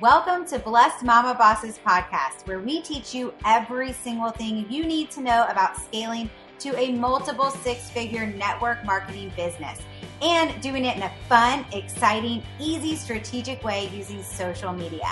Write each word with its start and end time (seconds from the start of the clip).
Welcome 0.00 0.46
to 0.46 0.58
Blessed 0.58 1.04
Mama 1.04 1.34
Bosses 1.34 1.78
podcast, 1.86 2.46
where 2.46 2.58
we 2.58 2.80
teach 2.80 3.14
you 3.14 3.34
every 3.44 3.92
single 3.92 4.30
thing 4.30 4.64
you 4.70 4.86
need 4.86 5.10
to 5.10 5.20
know 5.20 5.46
about 5.50 5.76
scaling 5.76 6.30
to 6.60 6.74
a 6.78 6.92
multiple 6.92 7.50
six 7.50 7.90
figure 7.90 8.24
network 8.24 8.82
marketing 8.86 9.30
business 9.36 9.78
and 10.22 10.58
doing 10.62 10.86
it 10.86 10.96
in 10.96 11.02
a 11.02 11.12
fun, 11.28 11.66
exciting, 11.74 12.42
easy, 12.58 12.96
strategic 12.96 13.62
way 13.62 13.90
using 13.94 14.22
social 14.22 14.72
media. 14.72 15.06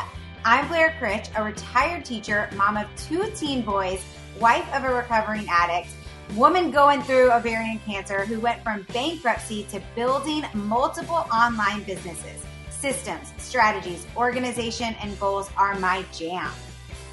I'm 0.46 0.66
Blair 0.68 0.96
Critch, 0.98 1.28
a 1.36 1.44
retired 1.44 2.06
teacher, 2.06 2.48
mom 2.56 2.78
of 2.78 2.86
two 2.96 3.30
teen 3.36 3.60
boys, 3.60 4.02
wife 4.40 4.66
of 4.74 4.84
a 4.84 4.94
recovering 4.94 5.44
addict, 5.50 5.90
woman 6.34 6.70
going 6.70 7.02
through 7.02 7.30
ovarian 7.30 7.78
cancer 7.80 8.24
who 8.24 8.40
went 8.40 8.64
from 8.64 8.86
bankruptcy 8.94 9.64
to 9.64 9.82
building 9.94 10.44
multiple 10.54 11.26
online 11.30 11.82
businesses 11.82 12.42
systems, 12.80 13.32
strategies, 13.38 14.06
organization, 14.16 14.94
and 15.02 15.18
goals 15.18 15.50
are 15.56 15.78
my 15.78 16.04
jam. 16.12 16.50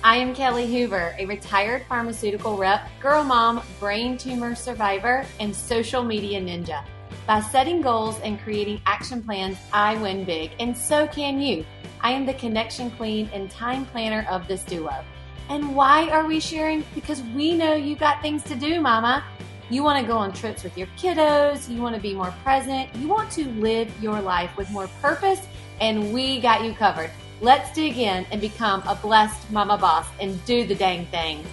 I 0.03 0.17
am 0.17 0.35
Kelly 0.35 0.67
Hoover, 0.67 1.15
a 1.17 1.25
retired 1.25 1.83
pharmaceutical 1.89 2.57
rep, 2.57 2.87
girl 3.01 3.23
mom, 3.23 3.63
brain 3.79 4.17
tumor 4.17 4.53
survivor, 4.53 5.25
and 5.39 5.55
social 5.55 6.03
media 6.03 6.39
ninja. 6.39 6.83
By 7.25 7.41
setting 7.41 7.81
goals 7.81 8.19
and 8.19 8.39
creating 8.39 8.81
action 8.85 9.23
plans, 9.23 9.57
I 9.73 9.97
win 9.97 10.23
big, 10.23 10.51
and 10.59 10.77
so 10.77 11.07
can 11.07 11.41
you. 11.41 11.65
I 12.01 12.11
am 12.11 12.27
the 12.27 12.35
connection 12.35 12.91
queen 12.91 13.27
and 13.33 13.49
time 13.49 13.85
planner 13.87 14.27
of 14.29 14.47
this 14.47 14.63
duo. 14.63 15.03
And 15.49 15.75
why 15.75 16.09
are 16.09 16.25
we 16.25 16.39
sharing? 16.39 16.83
Because 16.93 17.23
we 17.35 17.57
know 17.57 17.73
you 17.73 17.95
got 17.95 18.21
things 18.21 18.43
to 18.43 18.55
do, 18.55 18.79
mama. 18.79 19.23
You 19.71 19.83
want 19.83 19.99
to 19.99 20.05
go 20.05 20.15
on 20.15 20.31
trips 20.31 20.63
with 20.63 20.77
your 20.77 20.87
kiddos. 20.97 21.67
You 21.67 21.81
want 21.81 21.95
to 21.95 22.01
be 22.01 22.13
more 22.13 22.33
present. 22.43 22.93
You 22.95 23.07
want 23.07 23.31
to 23.31 23.49
live 23.53 23.91
your 23.99 24.21
life 24.21 24.55
with 24.55 24.69
more 24.69 24.87
purpose, 25.01 25.47
and 25.79 26.13
we 26.13 26.39
got 26.39 26.63
you 26.63 26.73
covered. 26.73 27.11
Let's 27.41 27.73
dig 27.73 27.97
in 27.97 28.25
and 28.31 28.39
become 28.39 28.81
a 28.87 28.95
blessed 28.95 29.51
mama 29.51 29.77
boss 29.77 30.07
and 30.19 30.43
do 30.45 30.65
the 30.65 30.75
dang 30.75 31.05
thing. 31.07 31.43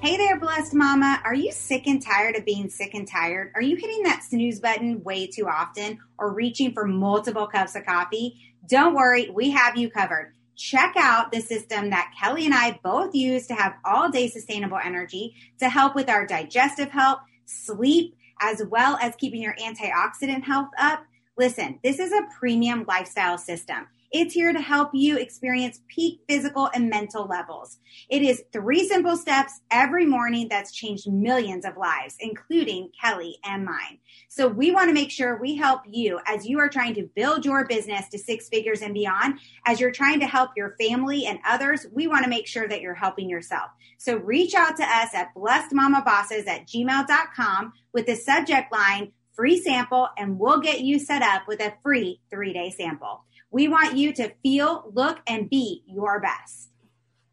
Hey 0.00 0.16
there, 0.16 0.38
blessed 0.38 0.74
mama. 0.74 1.20
Are 1.24 1.34
you 1.34 1.52
sick 1.52 1.86
and 1.86 2.02
tired 2.02 2.36
of 2.36 2.44
being 2.44 2.68
sick 2.68 2.94
and 2.94 3.08
tired? 3.08 3.52
Are 3.54 3.62
you 3.62 3.76
hitting 3.76 4.02
that 4.02 4.24
snooze 4.24 4.60
button 4.60 5.02
way 5.02 5.26
too 5.26 5.46
often 5.46 5.98
or 6.18 6.34
reaching 6.34 6.72
for 6.72 6.86
multiple 6.86 7.46
cups 7.46 7.76
of 7.76 7.86
coffee? 7.86 8.40
Don't 8.66 8.94
worry, 8.94 9.30
we 9.30 9.50
have 9.50 9.76
you 9.76 9.90
covered 9.90 10.32
check 10.56 10.94
out 10.96 11.32
the 11.32 11.40
system 11.40 11.90
that 11.90 12.12
Kelly 12.18 12.44
and 12.44 12.54
I 12.54 12.78
both 12.82 13.14
use 13.14 13.46
to 13.48 13.54
have 13.54 13.74
all 13.84 14.10
day 14.10 14.28
sustainable 14.28 14.78
energy 14.82 15.34
to 15.58 15.68
help 15.68 15.94
with 15.94 16.08
our 16.08 16.26
digestive 16.26 16.90
health, 16.90 17.20
sleep, 17.46 18.16
as 18.40 18.62
well 18.68 18.96
as 19.00 19.16
keeping 19.16 19.42
your 19.42 19.54
antioxidant 19.56 20.44
health 20.44 20.68
up. 20.78 21.04
Listen, 21.38 21.78
this 21.82 21.98
is 21.98 22.12
a 22.12 22.28
premium 22.38 22.84
lifestyle 22.86 23.38
system. 23.38 23.86
It's 24.14 24.34
here 24.34 24.52
to 24.52 24.60
help 24.60 24.90
you 24.92 25.16
experience 25.16 25.80
peak 25.88 26.20
physical 26.28 26.68
and 26.74 26.90
mental 26.90 27.26
levels. 27.26 27.78
It 28.10 28.20
is 28.20 28.44
three 28.52 28.86
simple 28.86 29.16
steps 29.16 29.60
every 29.70 30.04
morning 30.04 30.48
that's 30.50 30.70
changed 30.70 31.10
millions 31.10 31.64
of 31.64 31.78
lives, 31.78 32.16
including 32.20 32.90
Kelly 33.00 33.38
and 33.42 33.64
mine. 33.64 33.98
So 34.28 34.46
we 34.46 34.70
want 34.70 34.88
to 34.88 34.94
make 34.94 35.10
sure 35.10 35.40
we 35.40 35.56
help 35.56 35.80
you 35.88 36.20
as 36.26 36.46
you 36.46 36.58
are 36.58 36.68
trying 36.68 36.92
to 36.96 37.08
build 37.14 37.46
your 37.46 37.66
business 37.66 38.10
to 38.10 38.18
six 38.18 38.50
figures 38.50 38.82
and 38.82 38.92
beyond. 38.92 39.38
As 39.64 39.80
you're 39.80 39.90
trying 39.90 40.20
to 40.20 40.26
help 40.26 40.50
your 40.54 40.76
family 40.78 41.24
and 41.24 41.38
others, 41.48 41.86
we 41.90 42.06
want 42.06 42.24
to 42.24 42.30
make 42.30 42.46
sure 42.46 42.68
that 42.68 42.82
you're 42.82 42.92
helping 42.92 43.30
yourself. 43.30 43.70
So 43.96 44.16
reach 44.16 44.54
out 44.54 44.76
to 44.76 44.82
us 44.82 45.14
at 45.14 45.34
blessedmamabosses 45.34 46.46
at 46.46 46.66
gmail.com 46.66 47.72
with 47.94 48.04
the 48.04 48.16
subject 48.16 48.70
line 48.70 49.12
free 49.34 49.60
sample 49.60 50.08
and 50.18 50.38
we'll 50.38 50.60
get 50.60 50.80
you 50.80 50.98
set 50.98 51.22
up 51.22 51.46
with 51.46 51.60
a 51.60 51.74
free 51.82 52.20
three 52.30 52.52
day 52.52 52.70
sample. 52.70 53.24
We 53.50 53.68
want 53.68 53.96
you 53.96 54.12
to 54.14 54.32
feel, 54.42 54.90
look, 54.94 55.20
and 55.26 55.48
be 55.48 55.82
your 55.86 56.20
best. 56.20 56.71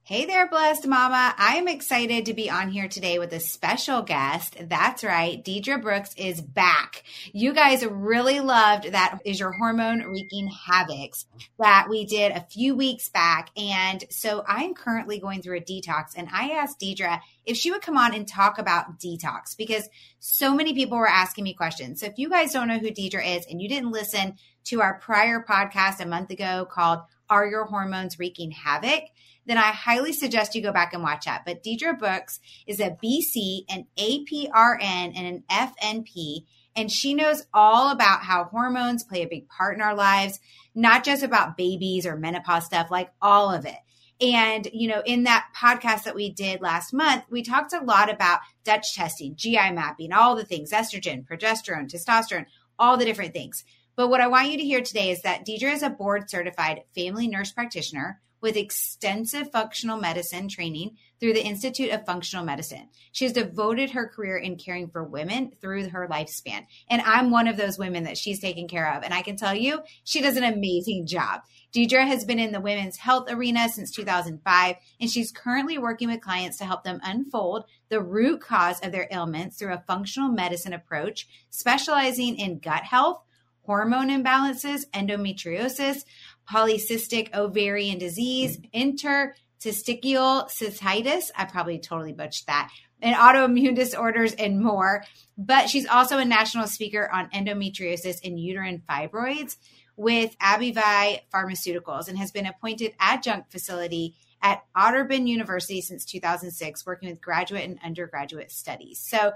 Hey 0.09 0.25
there, 0.25 0.49
blessed 0.49 0.87
mama. 0.87 1.35
I 1.37 1.57
am 1.57 1.67
excited 1.67 2.25
to 2.25 2.33
be 2.33 2.49
on 2.49 2.71
here 2.71 2.87
today 2.87 3.19
with 3.19 3.31
a 3.31 3.39
special 3.39 4.01
guest. 4.01 4.57
That's 4.59 5.03
right. 5.03 5.45
Deidre 5.45 5.79
Brooks 5.79 6.15
is 6.17 6.41
back. 6.41 7.03
You 7.31 7.53
guys 7.53 7.85
really 7.85 8.39
loved 8.39 8.91
that 8.91 9.19
is 9.23 9.39
your 9.39 9.51
hormone 9.51 9.99
wreaking 9.99 10.49
havocs 10.49 11.25
that 11.59 11.89
we 11.91 12.05
did 12.05 12.31
a 12.31 12.47
few 12.49 12.75
weeks 12.75 13.09
back. 13.09 13.51
And 13.55 14.03
so 14.09 14.43
I'm 14.47 14.73
currently 14.73 15.19
going 15.19 15.43
through 15.43 15.57
a 15.57 15.61
detox 15.61 16.15
and 16.17 16.27
I 16.33 16.53
asked 16.53 16.79
Deidre 16.79 17.21
if 17.45 17.55
she 17.55 17.69
would 17.69 17.83
come 17.83 17.95
on 17.95 18.15
and 18.15 18.27
talk 18.27 18.57
about 18.57 18.99
detox 18.99 19.55
because 19.55 19.87
so 20.17 20.55
many 20.55 20.73
people 20.73 20.97
were 20.97 21.07
asking 21.07 21.43
me 21.43 21.53
questions. 21.53 21.99
So 21.99 22.07
if 22.07 22.17
you 22.17 22.31
guys 22.31 22.51
don't 22.51 22.67
know 22.67 22.79
who 22.79 22.89
Deidre 22.89 23.37
is 23.37 23.45
and 23.45 23.61
you 23.61 23.69
didn't 23.69 23.91
listen 23.91 24.37
to 24.63 24.81
our 24.81 24.97
prior 24.97 25.45
podcast 25.47 25.99
a 25.99 26.07
month 26.07 26.31
ago 26.31 26.67
called 26.67 27.01
Are 27.29 27.45
Your 27.45 27.65
Hormones 27.65 28.17
Wreaking 28.17 28.49
Havoc? 28.49 29.03
Then 29.49 29.57
I 29.57 29.71
highly 29.71 30.13
suggest 30.13 30.53
you 30.53 30.61
go 30.61 30.71
back 30.71 30.93
and 30.93 31.01
watch 31.01 31.25
that. 31.25 31.43
But 31.45 31.63
Deidre 31.63 31.97
Brooks 31.97 32.39
is 32.67 32.79
a 32.79 32.95
BC, 33.03 33.63
an 33.67 33.87
APRN, 33.97 35.13
and 35.15 35.17
an 35.17 35.43
FNP. 35.49 36.45
And 36.75 36.91
she 36.91 37.15
knows 37.15 37.47
all 37.51 37.91
about 37.91 38.21
how 38.21 38.43
hormones 38.43 39.03
play 39.03 39.23
a 39.23 39.27
big 39.27 39.49
part 39.49 39.75
in 39.75 39.81
our 39.81 39.95
lives, 39.95 40.39
not 40.75 41.03
just 41.03 41.23
about 41.23 41.57
babies 41.57 42.05
or 42.05 42.15
menopause 42.15 42.65
stuff, 42.65 42.91
like 42.91 43.11
all 43.21 43.51
of 43.51 43.65
it. 43.65 43.77
And, 44.21 44.67
you 44.71 44.87
know, 44.87 45.01
in 45.03 45.23
that 45.23 45.47
podcast 45.57 46.03
that 46.03 46.15
we 46.15 46.29
did 46.29 46.61
last 46.61 46.93
month, 46.93 47.23
we 47.31 47.41
talked 47.41 47.73
a 47.73 47.83
lot 47.83 48.13
about 48.13 48.41
Dutch 48.63 48.93
testing, 48.93 49.35
GI 49.35 49.71
mapping, 49.71 50.13
all 50.13 50.35
the 50.35 50.45
things 50.45 50.71
estrogen, 50.71 51.25
progesterone, 51.25 51.89
testosterone, 51.89 52.45
all 52.77 52.97
the 52.97 53.05
different 53.05 53.33
things. 53.33 53.63
But 53.95 54.09
what 54.09 54.21
I 54.21 54.27
want 54.27 54.51
you 54.51 54.57
to 54.57 54.63
hear 54.63 54.81
today 54.81 55.09
is 55.09 55.23
that 55.23 55.45
Deidre 55.45 55.73
is 55.73 55.83
a 55.83 55.89
board 55.89 56.29
certified 56.29 56.83
family 56.93 57.27
nurse 57.27 57.51
practitioner 57.51 58.21
with 58.41 58.57
extensive 58.57 59.51
functional 59.51 59.99
medicine 59.99 60.47
training 60.47 60.97
through 61.19 61.33
the 61.33 61.45
Institute 61.45 61.91
of 61.91 62.05
Functional 62.05 62.45
Medicine. 62.45 62.89
She 63.11 63.25
has 63.25 63.33
devoted 63.33 63.91
her 63.91 64.07
career 64.07 64.37
in 64.37 64.57
caring 64.57 64.89
for 64.89 65.03
women 65.03 65.51
through 65.59 65.89
her 65.89 66.07
lifespan. 66.09 66.65
And 66.89 67.01
I'm 67.01 67.31
one 67.31 67.47
of 67.47 67.57
those 67.57 67.77
women 67.77 68.03
that 68.03 68.17
she's 68.17 68.39
taking 68.39 68.67
care 68.67 68.95
of. 68.95 69.03
And 69.03 69.13
I 69.13 69.21
can 69.21 69.35
tell 69.35 69.53
you, 69.53 69.81
she 70.03 70.21
does 70.21 70.37
an 70.37 70.43
amazing 70.43 71.05
job. 71.07 71.41
Deidre 71.73 72.07
has 72.07 72.25
been 72.25 72.39
in 72.39 72.51
the 72.51 72.61
women's 72.61 72.97
health 72.97 73.29
arena 73.29 73.69
since 73.69 73.91
2005, 73.91 74.75
and 74.99 75.09
she's 75.09 75.31
currently 75.31 75.77
working 75.77 76.09
with 76.09 76.21
clients 76.21 76.57
to 76.57 76.65
help 76.65 76.83
them 76.83 76.99
unfold 77.03 77.65
the 77.89 78.01
root 78.01 78.41
cause 78.41 78.79
of 78.81 78.91
their 78.91 79.07
ailments 79.11 79.57
through 79.57 79.73
a 79.73 79.83
functional 79.85 80.29
medicine 80.29 80.73
approach, 80.73 81.27
specializing 81.51 82.37
in 82.37 82.59
gut 82.59 82.83
health, 82.83 83.21
hormone 83.69 84.09
imbalances, 84.09 84.85
endometriosis, 84.95 86.03
polycystic 86.51 87.33
ovarian 87.33 87.97
disease, 87.97 88.57
mm-hmm. 88.57 88.69
interstitial 88.73 90.47
cystitis. 90.49 91.31
I 91.35 91.45
probably 91.45 91.79
totally 91.79 92.13
butchered 92.13 92.47
that. 92.47 92.71
And 93.01 93.15
autoimmune 93.15 93.75
disorders 93.75 94.33
and 94.33 94.61
more. 94.61 95.03
But 95.37 95.69
she's 95.69 95.87
also 95.87 96.17
a 96.17 96.25
national 96.25 96.67
speaker 96.67 97.09
on 97.09 97.29
endometriosis 97.29 98.17
and 98.23 98.39
uterine 98.39 98.83
fibroids 98.89 99.55
with 99.95 100.37
AbbVie 100.39 101.19
Pharmaceuticals 101.33 102.07
and 102.07 102.17
has 102.17 102.31
been 102.31 102.45
appointed 102.45 102.93
adjunct 102.99 103.51
facility 103.51 104.15
at 104.41 104.63
Otterbein 104.75 105.27
University 105.27 105.81
since 105.81 106.05
2006, 106.05 106.85
working 106.85 107.09
with 107.09 107.21
graduate 107.21 107.65
and 107.65 107.79
undergraduate 107.83 108.51
studies. 108.51 108.99
So 108.99 109.33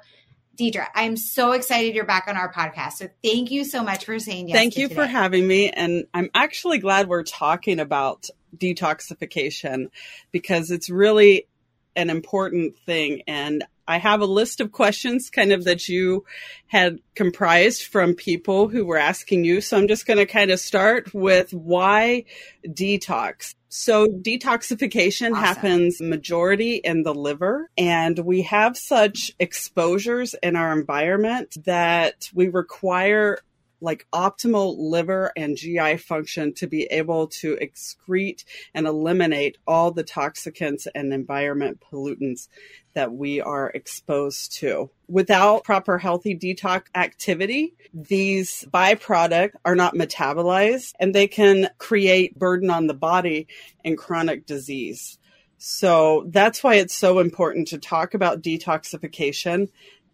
Deidre, 0.58 0.86
I'm 0.94 1.18
so 1.18 1.54
excited 1.54 1.96
you're 1.96 2.06
back 2.06 2.26
on 2.28 2.38
our 2.38 2.52
podcast. 2.52 2.94
So 2.94 3.10
thank 3.24 3.50
you 3.50 3.64
so 3.66 3.84
much 3.84 4.06
for 4.06 4.20
saying 4.20 4.50
yes. 4.50 4.56
Thank 4.56 4.78
you 4.78 4.88
today. 4.88 4.96
for 4.96 5.06
having 5.08 5.48
me. 5.48 5.70
And 5.70 6.06
I'm 6.14 6.30
actually 6.36 6.78
glad 6.78 7.08
we're 7.08 7.24
talking 7.24 7.80
about 7.80 8.30
detoxification 8.56 9.90
because 10.32 10.70
it's 10.70 10.90
really 10.90 11.48
an 11.96 12.10
important 12.10 12.78
thing. 12.86 13.24
And 13.28 13.64
I 13.88 13.98
have 13.98 14.22
a 14.22 14.26
list 14.26 14.62
of 14.62 14.72
questions 14.72 15.30
kind 15.30 15.52
of 15.52 15.66
that 15.66 15.90
you 15.90 16.26
had 16.68 17.00
comprised 17.16 17.84
from 17.84 18.14
people 18.14 18.68
who 18.68 18.86
were 18.86 18.98
asking 18.98 19.44
you. 19.44 19.62
So 19.62 19.78
I'm 19.78 19.88
just 19.88 20.06
going 20.06 20.18
to 20.18 20.26
kind 20.26 20.52
of 20.52 20.60
start 20.60 21.14
with 21.14 21.54
why 21.54 22.26
detox? 22.68 23.56
So 23.70 24.08
detoxification 24.08 25.32
awesome. 25.32 25.36
happens 25.36 26.00
majority 26.00 26.76
in 26.76 27.04
the 27.04 27.14
liver 27.14 27.72
and 27.78 28.20
we 28.20 28.44
have 28.44 28.78
such 28.78 29.32
exposures 29.40 30.36
in 30.44 30.56
our 30.56 30.78
environment 30.78 31.58
that 31.66 32.30
we 32.34 32.50
require 32.50 33.40
like 33.84 34.08
optimal 34.14 34.76
liver 34.78 35.32
and 35.36 35.58
GI 35.58 35.98
function 35.98 36.54
to 36.56 36.68
be 36.68 36.84
able 36.84 37.28
to 37.28 37.58
excrete 37.58 38.46
and 38.74 38.88
eliminate 38.88 39.58
all 39.68 39.92
the 39.92 40.04
toxicants 40.04 40.88
and 40.96 41.14
environment 41.14 41.82
pollutants 41.82 42.48
that 42.94 43.12
we 43.12 43.42
are 43.42 43.70
exposed 43.72 44.54
to. 44.54 44.90
Without 45.08 45.64
proper 45.64 45.98
healthy 45.98 46.36
detox 46.36 46.84
activity, 46.96 47.74
these 47.94 48.66
byproducts 48.74 49.56
are 49.66 49.76
not 49.76 49.96
metabolized 49.96 50.94
and 51.00 51.14
they 51.14 51.28
can 51.28 51.70
create 51.78 52.40
burden 52.40 52.70
on 52.70 52.88
the 52.88 52.94
body 52.94 53.48
and 53.84 53.98
chronic 53.98 54.46
disease. 54.46 55.20
So 55.58 56.26
that's 56.28 56.64
why 56.64 56.76
it's 56.76 56.96
so 56.96 57.20
important 57.20 57.70
to 57.70 57.78
talk 57.78 58.14
about 58.14 58.42
detoxification 58.42 59.70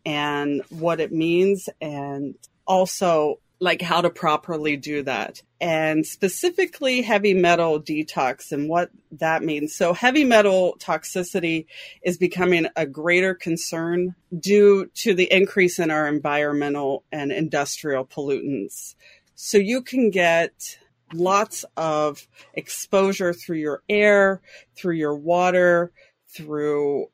and 0.06 0.64
what 0.70 1.00
it 1.00 1.12
means 1.12 1.70
and 1.82 2.36
also 2.66 3.40
like 3.60 3.82
how 3.82 4.02
to 4.02 4.10
properly 4.10 4.78
do 4.78 5.04
that 5.04 5.42
and 5.60 6.06
specifically 6.06 7.02
heavy 7.02 7.34
metal 7.34 7.82
detox 7.82 8.52
and 8.54 8.70
what 8.70 8.90
that 9.12 9.44
means. 9.44 9.76
So 9.76 9.94
heavy 9.94 10.24
metal 10.24 10.78
toxicity 10.80 11.66
is 12.02 12.18
becoming 12.18 12.68
a 12.78 12.86
greater 12.86 13.36
concern 13.36 14.16
due 14.38 14.90
to 14.96 15.14
the 15.14 15.32
increase 15.32 15.78
in 15.78 15.92
our 15.92 16.08
environmental 16.08 17.04
and 17.12 17.32
industrial 17.32 18.06
pollutants. 18.06 18.96
So 19.36 19.58
you 19.58 19.82
can 19.82 20.10
get 20.10 20.78
lots 21.14 21.66
of 21.76 22.28
exposure 22.54 23.34
through 23.34 23.58
your 23.58 23.84
air, 23.90 24.42
through 24.76 24.96
your 24.96 25.16
water, 25.16 25.92
through 26.34 27.08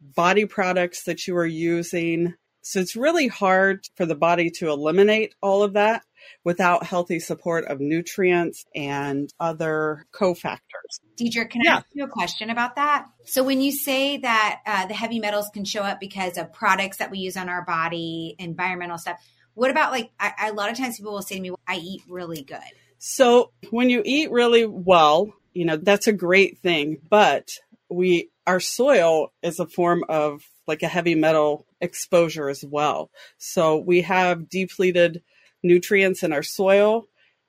body 0.00 0.46
products 0.46 1.04
that 1.04 1.26
you 1.26 1.36
are 1.36 1.46
using. 1.46 2.34
So 2.68 2.80
it's 2.80 2.96
really 2.96 3.28
hard 3.28 3.86
for 3.94 4.06
the 4.06 4.16
body 4.16 4.50
to 4.56 4.70
eliminate 4.70 5.36
all 5.40 5.62
of 5.62 5.74
that 5.74 6.02
without 6.42 6.84
healthy 6.84 7.20
support 7.20 7.64
of 7.66 7.78
nutrients 7.78 8.64
and 8.74 9.32
other 9.38 10.04
cofactors. 10.12 10.98
Deidre, 11.16 11.48
can 11.48 11.62
yeah. 11.62 11.74
I 11.74 11.76
ask 11.76 11.86
you 11.92 12.02
a 12.02 12.08
question 12.08 12.50
about 12.50 12.74
that? 12.74 13.06
So, 13.24 13.44
when 13.44 13.60
you 13.60 13.70
say 13.70 14.16
that 14.16 14.62
uh, 14.66 14.86
the 14.86 14.94
heavy 14.94 15.20
metals 15.20 15.48
can 15.54 15.64
show 15.64 15.82
up 15.82 16.00
because 16.00 16.38
of 16.38 16.52
products 16.52 16.96
that 16.96 17.12
we 17.12 17.18
use 17.18 17.36
on 17.36 17.48
our 17.48 17.64
body, 17.64 18.34
environmental 18.36 18.98
stuff, 18.98 19.24
what 19.54 19.70
about 19.70 19.92
like 19.92 20.10
I, 20.18 20.48
a 20.48 20.52
lot 20.52 20.68
of 20.68 20.76
times 20.76 20.96
people 20.96 21.12
will 21.12 21.22
say 21.22 21.36
to 21.36 21.40
me, 21.40 21.52
I 21.68 21.76
eat 21.76 22.02
really 22.08 22.42
good. 22.42 22.58
So, 22.98 23.52
when 23.70 23.90
you 23.90 24.02
eat 24.04 24.32
really 24.32 24.66
well, 24.66 25.32
you 25.54 25.66
know, 25.66 25.76
that's 25.76 26.08
a 26.08 26.12
great 26.12 26.58
thing, 26.58 26.98
but 27.08 27.48
we, 27.88 28.30
our 28.44 28.58
soil 28.58 29.32
is 29.40 29.60
a 29.60 29.68
form 29.68 30.02
of 30.08 30.42
like 30.66 30.82
a 30.82 30.88
heavy 30.88 31.14
metal 31.14 31.66
exposure 31.80 32.48
as 32.48 32.64
well. 32.64 33.10
So, 33.38 33.76
we 33.78 34.02
have 34.02 34.48
depleted 34.48 35.22
nutrients 35.62 36.22
in 36.22 36.32
our 36.32 36.42
soil. 36.42 37.06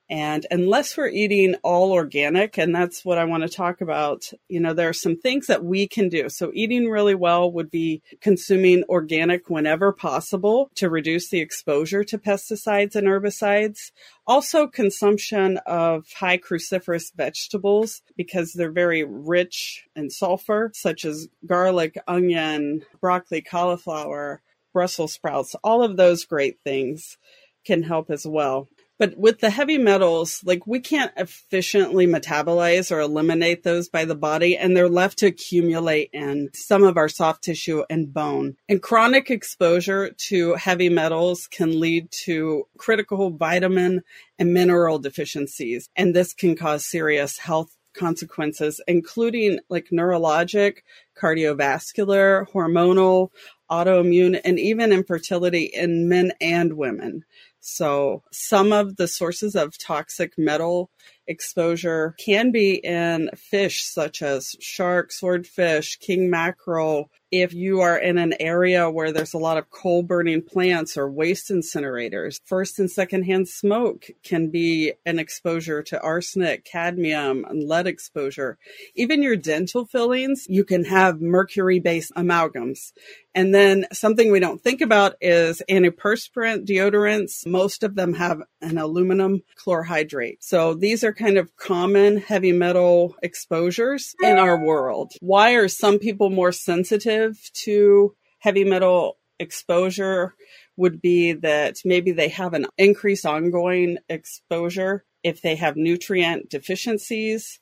And 0.09 0.45
unless 0.51 0.95
we're 0.95 1.09
eating 1.09 1.56
all 1.63 1.92
organic, 1.92 2.57
and 2.57 2.74
that's 2.74 3.04
what 3.04 3.18
I 3.18 3.25
want 3.25 3.44
to 3.44 3.50
talk 3.50 3.81
about, 3.81 4.31
you 4.48 4.59
know, 4.59 4.74
there 4.74 4.88
are 4.88 4.94
some 4.94 5.18
things 5.18 5.48
that 5.48 5.65
we 5.65 5.86
can 5.86 6.07
do. 6.07 6.30
So 6.30 6.51
eating 6.54 6.89
really 6.89 7.15
well 7.15 7.51
would 7.51 7.69
be 7.69 8.01
consuming 8.21 8.86
organic 8.88 9.50
whenever 9.50 9.92
possible 9.92 10.71
to 10.75 10.89
reduce 10.89 11.30
the 11.30 11.42
exposure 11.42 12.06
to 12.06 12.18
pesticides 12.18 12.95
and 12.95 13.06
herbicides. 13.06 13.92
Also 14.25 14.65
consumption 14.65 15.57
of 15.65 16.06
high 16.13 16.38
cruciferous 16.38 17.13
vegetables 17.13 18.01
because 18.15 18.54
they're 18.54 18.71
very 18.71 19.04
rich 19.04 19.88
in 19.94 20.09
sulfur, 20.09 20.71
such 20.74 21.04
as 21.04 21.27
garlic, 21.45 21.98
onion, 22.07 22.83
broccoli, 23.01 23.42
cauliflower, 23.42 24.42
Brussels 24.74 25.13
sprouts, 25.13 25.56
all 25.63 25.81
of 25.81 25.98
those 25.98 26.24
great 26.24 26.59
things 26.63 27.18
can 27.65 27.83
help 27.83 28.12
as 28.12 28.27
well. 28.27 28.68
But 28.99 29.17
with 29.17 29.39
the 29.39 29.49
heavy 29.49 29.77
metals, 29.77 30.41
like 30.44 30.65
we 30.65 30.79
can't 30.79 31.11
efficiently 31.17 32.07
metabolize 32.07 32.91
or 32.91 32.99
eliminate 32.99 33.63
those 33.63 33.89
by 33.89 34.05
the 34.05 34.15
body, 34.15 34.57
and 34.57 34.75
they're 34.75 34.89
left 34.89 35.19
to 35.19 35.27
accumulate 35.27 36.09
in 36.13 36.49
some 36.53 36.83
of 36.83 36.97
our 36.97 37.09
soft 37.09 37.44
tissue 37.44 37.83
and 37.89 38.13
bone. 38.13 38.55
And 38.67 38.81
chronic 38.81 39.29
exposure 39.29 40.09
to 40.09 40.55
heavy 40.55 40.89
metals 40.89 41.47
can 41.47 41.79
lead 41.79 42.09
to 42.25 42.67
critical 42.77 43.29
vitamin 43.29 44.03
and 44.39 44.53
mineral 44.53 44.99
deficiencies, 44.99 45.89
and 45.95 46.15
this 46.15 46.33
can 46.33 46.55
cause 46.55 46.85
serious 46.85 47.38
health 47.38 47.75
consequences, 47.97 48.79
including 48.88 49.59
like 49.69 49.88
neurologic, 49.91 50.77
cardiovascular, 51.19 52.49
hormonal, 52.51 53.29
autoimmune, 53.69 54.39
and 54.45 54.59
even 54.59 54.94
infertility 54.94 55.63
in 55.63 56.07
men 56.07 56.31
and 56.39 56.73
women. 56.73 57.25
So 57.69 58.24
some 58.31 58.72
of 58.72 58.96
the 58.96 59.10
sources 59.10 59.54
of 59.54 59.78
toxic 59.78 60.38
metal 60.38 60.90
exposure 61.28 62.16
can 62.18 62.52
be 62.52 62.75
in 62.75 63.30
fish 63.36 63.84
such 63.84 64.22
as 64.22 64.56
shark, 64.62 65.12
swordfish, 65.12 65.98
king 65.98 66.30
mackerel. 66.30 67.12
If 67.31 67.53
you 67.53 67.81
are 67.81 67.97
in 67.97 68.18
an 68.18 68.33
area 68.39 68.89
where 68.89 69.12
there's 69.12 69.33
a 69.33 69.38
lot 69.38 69.57
of 69.57 69.69
coal 69.69 70.01
burning 70.01 70.41
plants 70.41 70.95
or 70.95 71.12
waste 71.12 71.50
incinerators, 71.50 72.39
first 72.45 72.79
and 72.79 72.89
second 72.89 73.24
hand 73.24 73.50
smoke 73.50 74.06
can 74.24 74.50
be 74.50 74.94
an 75.06 75.19
exposure 75.19 75.83
to 75.83 76.01
arsenic, 76.01 76.63
cadmium, 76.63 77.44
and 77.44 77.68
lead 77.68 77.85
exposure. 77.85 78.57
Even 78.95 79.21
your 79.21 79.35
dental 79.35 79.85
fillings, 79.85 80.45
you 80.47 80.63
can 80.63 80.85
have 80.85 81.19
mercury 81.19 81.79
based 81.79 82.13
amalgams. 82.15 82.94
And 83.35 83.53
then 83.53 83.85
something 83.94 84.31
we 84.31 84.39
don't 84.39 84.63
think 84.63 84.81
about 84.81 85.15
is 85.21 85.62
antiperspirant 85.69 86.65
deodorants. 86.65 87.45
Most 87.45 87.83
of 87.83 87.94
them 87.94 88.15
have 88.15 88.41
an 88.62 88.80
aluminum 88.80 89.44
chlorhydrate. 89.63 90.38
So 90.39 90.73
these 90.73 91.03
are 91.03 91.13
kind 91.13 91.38
of 91.38 91.56
common 91.56 92.18
heavy 92.18 92.51
metal 92.51 93.15
exposures 93.21 94.15
in 94.23 94.38
our 94.38 94.57
world. 94.57 95.12
Why 95.19 95.51
are 95.51 95.68
some 95.68 96.00
people 96.00 96.31
more 96.31 96.51
sensitive 96.51 97.17
to 97.64 98.16
heavy 98.40 98.64
metal 98.64 99.18
exposure? 99.40 100.34
Would 100.75 101.02
be 101.02 101.34
that 101.34 101.78
maybe 101.84 102.12
they 102.12 102.30
have 102.30 102.54
an 102.54 102.68
increased 102.78 103.25
ongoing 103.25 103.98
exposure 104.08 105.06
if 105.24 105.42
they 105.42 105.56
have 105.56 105.75
nutrient 105.75 106.50
deficiencies, 106.50 107.60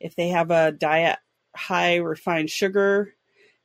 if 0.00 0.14
they 0.16 0.28
have 0.28 0.50
a 0.50 0.72
diet 0.72 1.18
high 1.56 1.96
refined 1.96 2.50
sugar, 2.50 3.14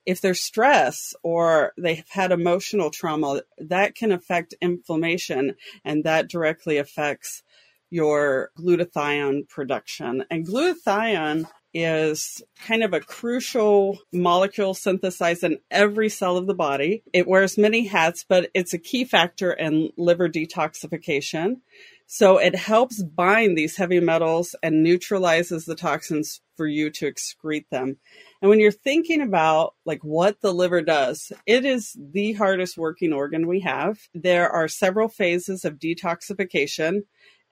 if 0.06 0.22
there's 0.22 0.42
stress 0.42 1.14
or 1.24 1.74
they've 1.78 2.04
had 2.10 2.32
emotional 2.32 2.90
trauma, 2.90 3.42
that 3.58 3.96
can 3.96 4.12
affect 4.12 4.56
inflammation 4.62 5.56
and 5.86 6.04
that 6.04 6.30
directly 6.30 6.78
affects 6.78 7.44
your 7.90 8.50
glutathione 8.58 9.48
production. 9.48 10.26
And 10.30 10.48
glutathione 10.48 11.48
is 11.74 12.42
kind 12.66 12.84
of 12.84 12.94
a 12.94 13.00
crucial 13.00 13.98
molecule 14.12 14.74
synthesized 14.74 15.44
in 15.44 15.60
every 15.72 16.10
cell 16.10 16.38
of 16.38 16.48
the 16.48 16.54
body. 16.54 17.04
It 17.14 17.28
wears 17.28 17.58
many 17.58 17.86
hats, 17.86 18.26
but 18.28 18.50
it's 18.54 18.74
a 18.74 18.80
key 18.80 19.06
factor 19.06 19.52
in 19.52 19.90
liver 19.98 20.30
detoxification. 20.30 21.58
So 22.06 22.38
it 22.38 22.56
helps 22.56 23.02
bind 23.02 23.58
these 23.58 23.78
heavy 23.78 24.00
metals 24.00 24.56
and 24.62 24.84
neutralizes 24.84 25.66
the 25.66 25.76
toxins 25.76 26.42
for 26.56 26.68
you 26.68 26.92
to 26.92 27.12
excrete 27.12 27.66
them. 27.72 27.98
And 28.42 28.50
when 28.50 28.60
you're 28.60 28.72
thinking 28.72 29.22
about 29.22 29.74
like 29.86 30.04
what 30.04 30.42
the 30.42 30.54
liver 30.54 30.82
does, 30.82 31.32
it 31.48 31.66
is 31.66 31.98
the 31.98 32.34
hardest 32.34 32.78
working 32.78 33.14
organ 33.14 33.48
we 33.48 33.62
have. 33.62 33.98
There 34.14 34.50
are 34.50 34.68
several 34.68 35.08
phases 35.08 35.66
of 35.66 35.80
detoxification. 35.80 37.04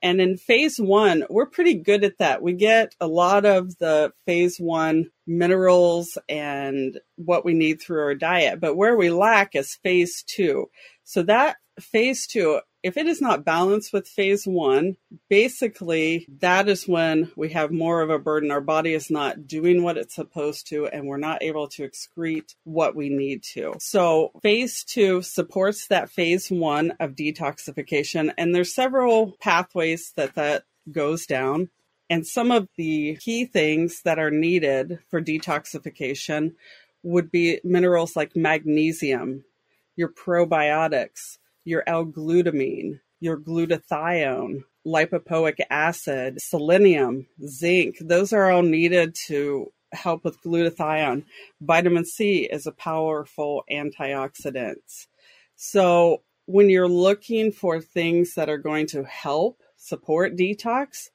And 0.02 0.20
in 0.20 0.38
phase 0.38 0.78
one, 0.80 1.26
we're 1.30 1.46
pretty 1.46 1.76
good 1.76 2.04
at 2.04 2.18
that. 2.18 2.42
We 2.42 2.54
get 2.54 2.96
a 3.00 3.08
lot 3.08 3.46
of 3.46 3.78
the 3.78 4.14
phase 4.26 4.58
one 4.58 5.12
minerals 5.28 6.18
and 6.28 7.00
what 7.16 7.46
we 7.46 7.54
need 7.54 7.82
through 7.82 8.02
our 8.02 8.16
diet. 8.16 8.60
But 8.60 8.76
where 8.76 8.98
we 8.98 9.10
lack 9.10 9.56
is 9.56 9.76
phase 9.84 10.24
two. 10.24 10.70
So 11.04 11.24
that 11.24 11.58
phase 11.80 12.28
two, 12.28 12.60
if 12.84 12.98
it 12.98 13.06
is 13.06 13.22
not 13.22 13.46
balanced 13.46 13.94
with 13.94 14.08
phase 14.08 14.46
one, 14.46 14.98
basically 15.30 16.26
that 16.40 16.68
is 16.68 16.88
when 16.88 17.32
we 17.36 17.50
have 17.50 17.72
more 17.72 18.02
of 18.02 18.10
a 18.10 18.18
burden. 18.18 18.50
Our 18.50 18.62
body 18.62 18.94
is 18.94 19.12
not 19.12 19.46
doing 19.46 19.84
what 19.84 19.98
it's 19.98 20.16
supposed 20.16 20.68
to, 20.70 20.88
and 20.88 21.06
we're 21.06 21.18
not 21.18 21.44
able 21.44 21.68
to 21.70 21.88
excrete 21.88 22.56
what 22.64 22.96
we 22.96 23.10
need 23.10 23.44
to. 23.54 23.76
So 23.80 24.32
phase 24.42 24.84
two 24.84 25.22
supports 25.22 25.88
that 25.88 26.10
phase 26.10 26.50
one 26.50 26.92
of 27.00 27.12
detoxification, 27.12 28.34
and 28.38 28.54
there's 28.56 28.74
several 28.74 29.38
pathways 29.40 30.12
that 30.16 30.36
that 30.36 30.64
goes 30.92 31.26
down. 31.28 31.70
And 32.12 32.28
some 32.28 32.52
of 32.52 32.68
the 32.76 33.16
key 33.22 33.46
things 33.46 34.02
that 34.04 34.20
are 34.20 34.30
needed 34.30 35.00
for 35.10 35.22
detoxification 35.22 36.56
would 37.04 37.32
be 37.32 37.62
minerals 37.64 38.18
like 38.18 38.36
magnesium, 38.36 39.46
your 39.96 40.10
probiotics, 40.10 41.38
your 41.64 41.86
L-glutamine, 41.88 43.00
your 43.22 43.38
glutathione, 43.38 44.66
lipoic 44.86 45.60
acid, 45.70 46.42
selenium, 46.42 47.28
zinc. 47.48 47.96
Those 48.02 48.34
are 48.34 48.52
all 48.52 48.64
needed 48.64 49.16
to 49.28 49.72
help 49.94 50.26
with 50.26 50.44
glutathione. 50.44 51.24
Vitamin 51.62 52.04
C 52.04 52.44
is 52.44 52.68
a 52.68 52.74
powerful 52.74 53.64
antioxidant. 53.72 55.08
So 55.56 56.24
when 56.46 56.70
you're 56.70 56.90
looking 56.90 57.54
for 57.54 57.80
things 57.80 58.34
that 58.34 58.50
are 58.50 58.58
going 58.58 58.88
to 58.88 59.06
help 59.06 59.62
support 59.78 60.36
detox, 60.36 61.08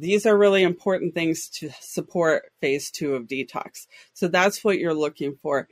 these 0.00 0.26
are 0.26 0.36
really 0.36 0.62
important 0.62 1.14
things 1.14 1.48
to 1.48 1.70
support 1.80 2.50
phase 2.60 2.90
two 2.90 3.14
of 3.14 3.26
detox. 3.26 3.86
So 4.14 4.28
that's 4.28 4.64
what 4.64 4.78
you're 4.78 4.94
looking 4.94 5.36
for. 5.42 5.68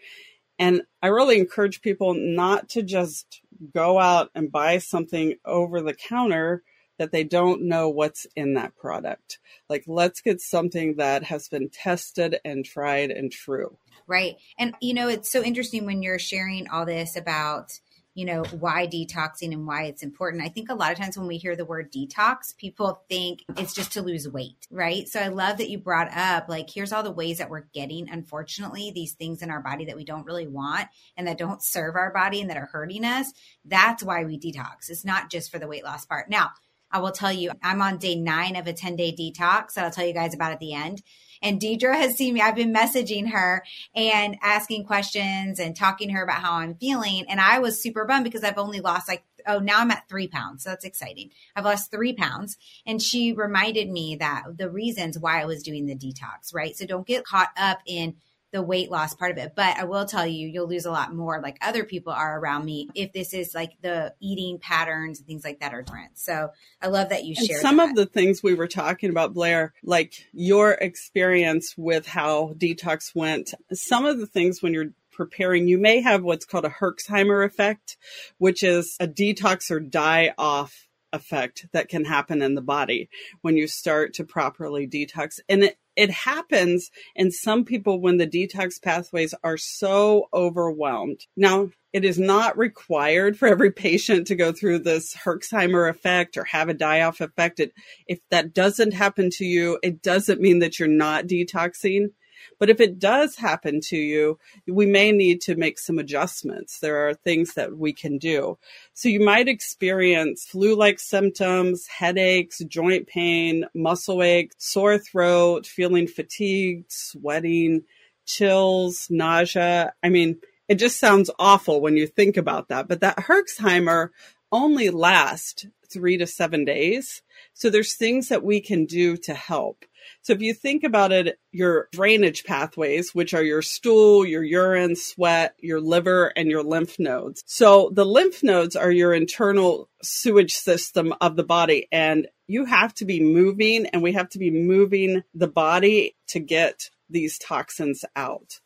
And 0.58 0.82
I 1.02 1.08
really 1.08 1.38
encourage 1.38 1.82
people 1.82 2.14
not 2.14 2.68
to 2.70 2.82
just 2.82 3.40
go 3.74 3.98
out 3.98 4.30
and 4.34 4.50
buy 4.50 4.78
something 4.78 5.36
over 5.44 5.80
the 5.80 5.94
counter 5.94 6.62
that 6.98 7.12
they 7.12 7.22
don't 7.22 7.62
know 7.62 7.88
what's 7.88 8.26
in 8.34 8.54
that 8.54 8.76
product. 8.76 9.38
Like, 9.68 9.84
let's 9.86 10.20
get 10.20 10.40
something 10.40 10.96
that 10.96 11.22
has 11.22 11.48
been 11.48 11.70
tested 11.70 12.40
and 12.44 12.64
tried 12.64 13.12
and 13.12 13.30
true. 13.30 13.78
Right. 14.08 14.34
And, 14.58 14.74
you 14.80 14.94
know, 14.94 15.06
it's 15.08 15.30
so 15.30 15.42
interesting 15.42 15.86
when 15.86 16.02
you're 16.02 16.18
sharing 16.18 16.68
all 16.68 16.84
this 16.84 17.16
about, 17.16 17.78
you 18.18 18.24
know, 18.24 18.42
why 18.58 18.84
detoxing 18.84 19.52
and 19.52 19.64
why 19.64 19.84
it's 19.84 20.02
important. 20.02 20.42
I 20.42 20.48
think 20.48 20.70
a 20.70 20.74
lot 20.74 20.90
of 20.90 20.98
times 20.98 21.16
when 21.16 21.28
we 21.28 21.36
hear 21.36 21.54
the 21.54 21.64
word 21.64 21.92
detox, 21.92 22.56
people 22.56 23.00
think 23.08 23.44
it's 23.56 23.72
just 23.72 23.92
to 23.92 24.02
lose 24.02 24.28
weight, 24.28 24.66
right? 24.72 25.06
So 25.06 25.20
I 25.20 25.28
love 25.28 25.58
that 25.58 25.70
you 25.70 25.78
brought 25.78 26.10
up 26.12 26.48
like, 26.48 26.68
here's 26.68 26.92
all 26.92 27.04
the 27.04 27.12
ways 27.12 27.38
that 27.38 27.48
we're 27.48 27.68
getting, 27.72 28.08
unfortunately, 28.08 28.90
these 28.90 29.12
things 29.12 29.40
in 29.40 29.52
our 29.52 29.60
body 29.60 29.84
that 29.84 29.94
we 29.94 30.04
don't 30.04 30.26
really 30.26 30.48
want 30.48 30.88
and 31.16 31.28
that 31.28 31.38
don't 31.38 31.62
serve 31.62 31.94
our 31.94 32.12
body 32.12 32.40
and 32.40 32.50
that 32.50 32.56
are 32.56 32.68
hurting 32.72 33.04
us. 33.04 33.32
That's 33.64 34.02
why 34.02 34.24
we 34.24 34.36
detox. 34.36 34.90
It's 34.90 35.04
not 35.04 35.30
just 35.30 35.52
for 35.52 35.60
the 35.60 35.68
weight 35.68 35.84
loss 35.84 36.04
part. 36.04 36.28
Now, 36.28 36.50
I 36.90 36.98
will 36.98 37.12
tell 37.12 37.32
you, 37.32 37.52
I'm 37.62 37.80
on 37.80 37.98
day 37.98 38.16
nine 38.16 38.56
of 38.56 38.66
a 38.66 38.72
10 38.72 38.96
day 38.96 39.12
detox 39.12 39.74
that 39.74 39.84
I'll 39.84 39.92
tell 39.92 40.06
you 40.06 40.12
guys 40.12 40.34
about 40.34 40.50
at 40.50 40.58
the 40.58 40.74
end. 40.74 41.02
And 41.42 41.60
Deidre 41.60 41.94
has 41.94 42.16
seen 42.16 42.34
me. 42.34 42.40
I've 42.40 42.56
been 42.56 42.74
messaging 42.74 43.30
her 43.30 43.62
and 43.94 44.36
asking 44.42 44.84
questions 44.84 45.58
and 45.58 45.76
talking 45.76 46.08
to 46.08 46.14
her 46.14 46.22
about 46.22 46.42
how 46.42 46.54
I'm 46.54 46.74
feeling. 46.74 47.24
And 47.28 47.40
I 47.40 47.58
was 47.58 47.82
super 47.82 48.04
bummed 48.04 48.24
because 48.24 48.44
I've 48.44 48.58
only 48.58 48.80
lost 48.80 49.08
like, 49.08 49.24
oh, 49.46 49.58
now 49.58 49.80
I'm 49.80 49.90
at 49.90 50.08
three 50.08 50.28
pounds. 50.28 50.64
So 50.64 50.70
that's 50.70 50.84
exciting. 50.84 51.30
I've 51.56 51.64
lost 51.64 51.90
three 51.90 52.12
pounds. 52.12 52.56
And 52.86 53.00
she 53.00 53.32
reminded 53.32 53.88
me 53.88 54.16
that 54.16 54.44
the 54.56 54.70
reasons 54.70 55.18
why 55.18 55.40
I 55.40 55.46
was 55.46 55.62
doing 55.62 55.86
the 55.86 55.96
detox, 55.96 56.54
right? 56.54 56.76
So 56.76 56.86
don't 56.86 57.06
get 57.06 57.24
caught 57.24 57.50
up 57.56 57.78
in 57.86 58.16
the 58.52 58.62
weight 58.62 58.90
loss 58.90 59.14
part 59.14 59.32
of 59.32 59.38
it. 59.38 59.52
But 59.54 59.76
I 59.76 59.84
will 59.84 60.06
tell 60.06 60.26
you, 60.26 60.48
you'll 60.48 60.68
lose 60.68 60.86
a 60.86 60.90
lot 60.90 61.14
more 61.14 61.40
like 61.42 61.58
other 61.60 61.84
people 61.84 62.12
are 62.12 62.38
around 62.38 62.64
me 62.64 62.88
if 62.94 63.12
this 63.12 63.34
is 63.34 63.54
like 63.54 63.72
the 63.82 64.14
eating 64.20 64.58
patterns 64.58 65.18
and 65.18 65.26
things 65.26 65.44
like 65.44 65.60
that 65.60 65.74
are 65.74 65.82
different. 65.82 66.18
So 66.18 66.50
I 66.80 66.88
love 66.88 67.10
that 67.10 67.24
you 67.24 67.34
shared 67.34 67.60
some 67.60 67.76
that. 67.76 67.90
of 67.90 67.96
the 67.96 68.06
things 68.06 68.42
we 68.42 68.54
were 68.54 68.68
talking 68.68 69.10
about, 69.10 69.34
Blair, 69.34 69.74
like 69.82 70.26
your 70.32 70.72
experience 70.72 71.74
with 71.76 72.06
how 72.06 72.54
detox 72.56 73.14
went. 73.14 73.54
Some 73.72 74.06
of 74.06 74.18
the 74.18 74.26
things 74.26 74.62
when 74.62 74.72
you're 74.72 74.92
preparing, 75.12 75.68
you 75.68 75.78
may 75.78 76.00
have 76.00 76.22
what's 76.22 76.44
called 76.44 76.64
a 76.64 76.70
Herxheimer 76.70 77.44
effect, 77.44 77.96
which 78.38 78.62
is 78.62 78.96
a 79.00 79.08
detox 79.08 79.70
or 79.70 79.80
die 79.80 80.32
off 80.38 80.86
effect 81.12 81.66
that 81.72 81.88
can 81.88 82.04
happen 82.04 82.42
in 82.42 82.54
the 82.54 82.62
body 82.62 83.08
when 83.40 83.56
you 83.56 83.66
start 83.66 84.14
to 84.14 84.24
properly 84.24 84.86
detox. 84.86 85.40
And 85.48 85.64
it, 85.64 85.78
it 85.98 86.10
happens 86.10 86.92
in 87.16 87.32
some 87.32 87.64
people 87.64 88.00
when 88.00 88.18
the 88.18 88.26
detox 88.26 88.80
pathways 88.80 89.34
are 89.42 89.56
so 89.56 90.28
overwhelmed. 90.32 91.26
Now, 91.36 91.70
it 91.92 92.04
is 92.04 92.20
not 92.20 92.56
required 92.56 93.36
for 93.36 93.48
every 93.48 93.72
patient 93.72 94.28
to 94.28 94.36
go 94.36 94.52
through 94.52 94.78
this 94.80 95.16
Herxheimer 95.16 95.90
effect 95.90 96.36
or 96.36 96.44
have 96.44 96.68
a 96.68 96.74
die 96.74 97.00
off 97.00 97.20
effect. 97.20 97.58
It, 97.58 97.72
if 98.06 98.20
that 98.30 98.54
doesn't 98.54 98.94
happen 98.94 99.28
to 99.32 99.44
you, 99.44 99.80
it 99.82 100.00
doesn't 100.00 100.40
mean 100.40 100.60
that 100.60 100.78
you're 100.78 100.86
not 100.86 101.26
detoxing. 101.26 102.10
But 102.58 102.70
if 102.70 102.80
it 102.80 102.98
does 102.98 103.36
happen 103.36 103.80
to 103.88 103.96
you, 103.96 104.38
we 104.66 104.86
may 104.86 105.12
need 105.12 105.40
to 105.42 105.56
make 105.56 105.78
some 105.78 105.98
adjustments. 105.98 106.78
There 106.78 107.08
are 107.08 107.14
things 107.14 107.54
that 107.54 107.76
we 107.76 107.92
can 107.92 108.18
do. 108.18 108.58
So 108.94 109.08
you 109.08 109.20
might 109.20 109.48
experience 109.48 110.44
flu 110.44 110.74
like 110.74 111.00
symptoms, 111.00 111.86
headaches, 111.86 112.58
joint 112.66 113.06
pain, 113.06 113.64
muscle 113.74 114.22
ache, 114.22 114.52
sore 114.58 114.98
throat, 114.98 115.66
feeling 115.66 116.06
fatigued, 116.06 116.90
sweating, 116.90 117.84
chills, 118.26 119.08
nausea. 119.10 119.92
I 120.02 120.08
mean, 120.08 120.40
it 120.68 120.76
just 120.76 120.98
sounds 120.98 121.30
awful 121.38 121.80
when 121.80 121.96
you 121.96 122.06
think 122.06 122.36
about 122.36 122.68
that. 122.68 122.88
But 122.88 123.00
that 123.00 123.16
Herxheimer 123.16 124.10
only 124.52 124.90
last 124.90 125.66
three 125.90 126.16
to 126.18 126.26
seven 126.26 126.64
days. 126.64 127.22
So 127.54 127.70
there's 127.70 127.94
things 127.94 128.28
that 128.28 128.44
we 128.44 128.60
can 128.60 128.84
do 128.84 129.16
to 129.18 129.34
help. 129.34 129.84
So 130.22 130.32
if 130.32 130.40
you 130.40 130.54
think 130.54 130.84
about 130.84 131.12
it, 131.12 131.38
your 131.52 131.88
drainage 131.92 132.44
pathways, 132.44 133.14
which 133.14 133.34
are 133.34 133.42
your 133.42 133.62
stool, 133.62 134.24
your 134.24 134.42
urine, 134.42 134.96
sweat, 134.96 135.54
your 135.58 135.80
liver, 135.80 136.32
and 136.36 136.48
your 136.48 136.62
lymph 136.62 136.98
nodes. 136.98 137.42
So 137.46 137.90
the 137.92 138.06
lymph 138.06 138.42
nodes 138.42 138.76
are 138.76 138.90
your 138.90 139.12
internal 139.12 139.88
sewage 140.02 140.54
system 140.54 141.14
of 141.20 141.36
the 141.36 141.44
body. 141.44 141.88
And 141.92 142.28
you 142.46 142.64
have 142.64 142.94
to 142.94 143.04
be 143.04 143.20
moving 143.20 143.86
and 143.86 144.02
we 144.02 144.12
have 144.12 144.28
to 144.30 144.38
be 144.38 144.50
moving 144.50 145.22
the 145.34 145.48
body 145.48 146.16
to 146.28 146.40
get 146.40 146.90
these 147.10 147.38
toxins 147.38 148.04
out. 148.16 148.60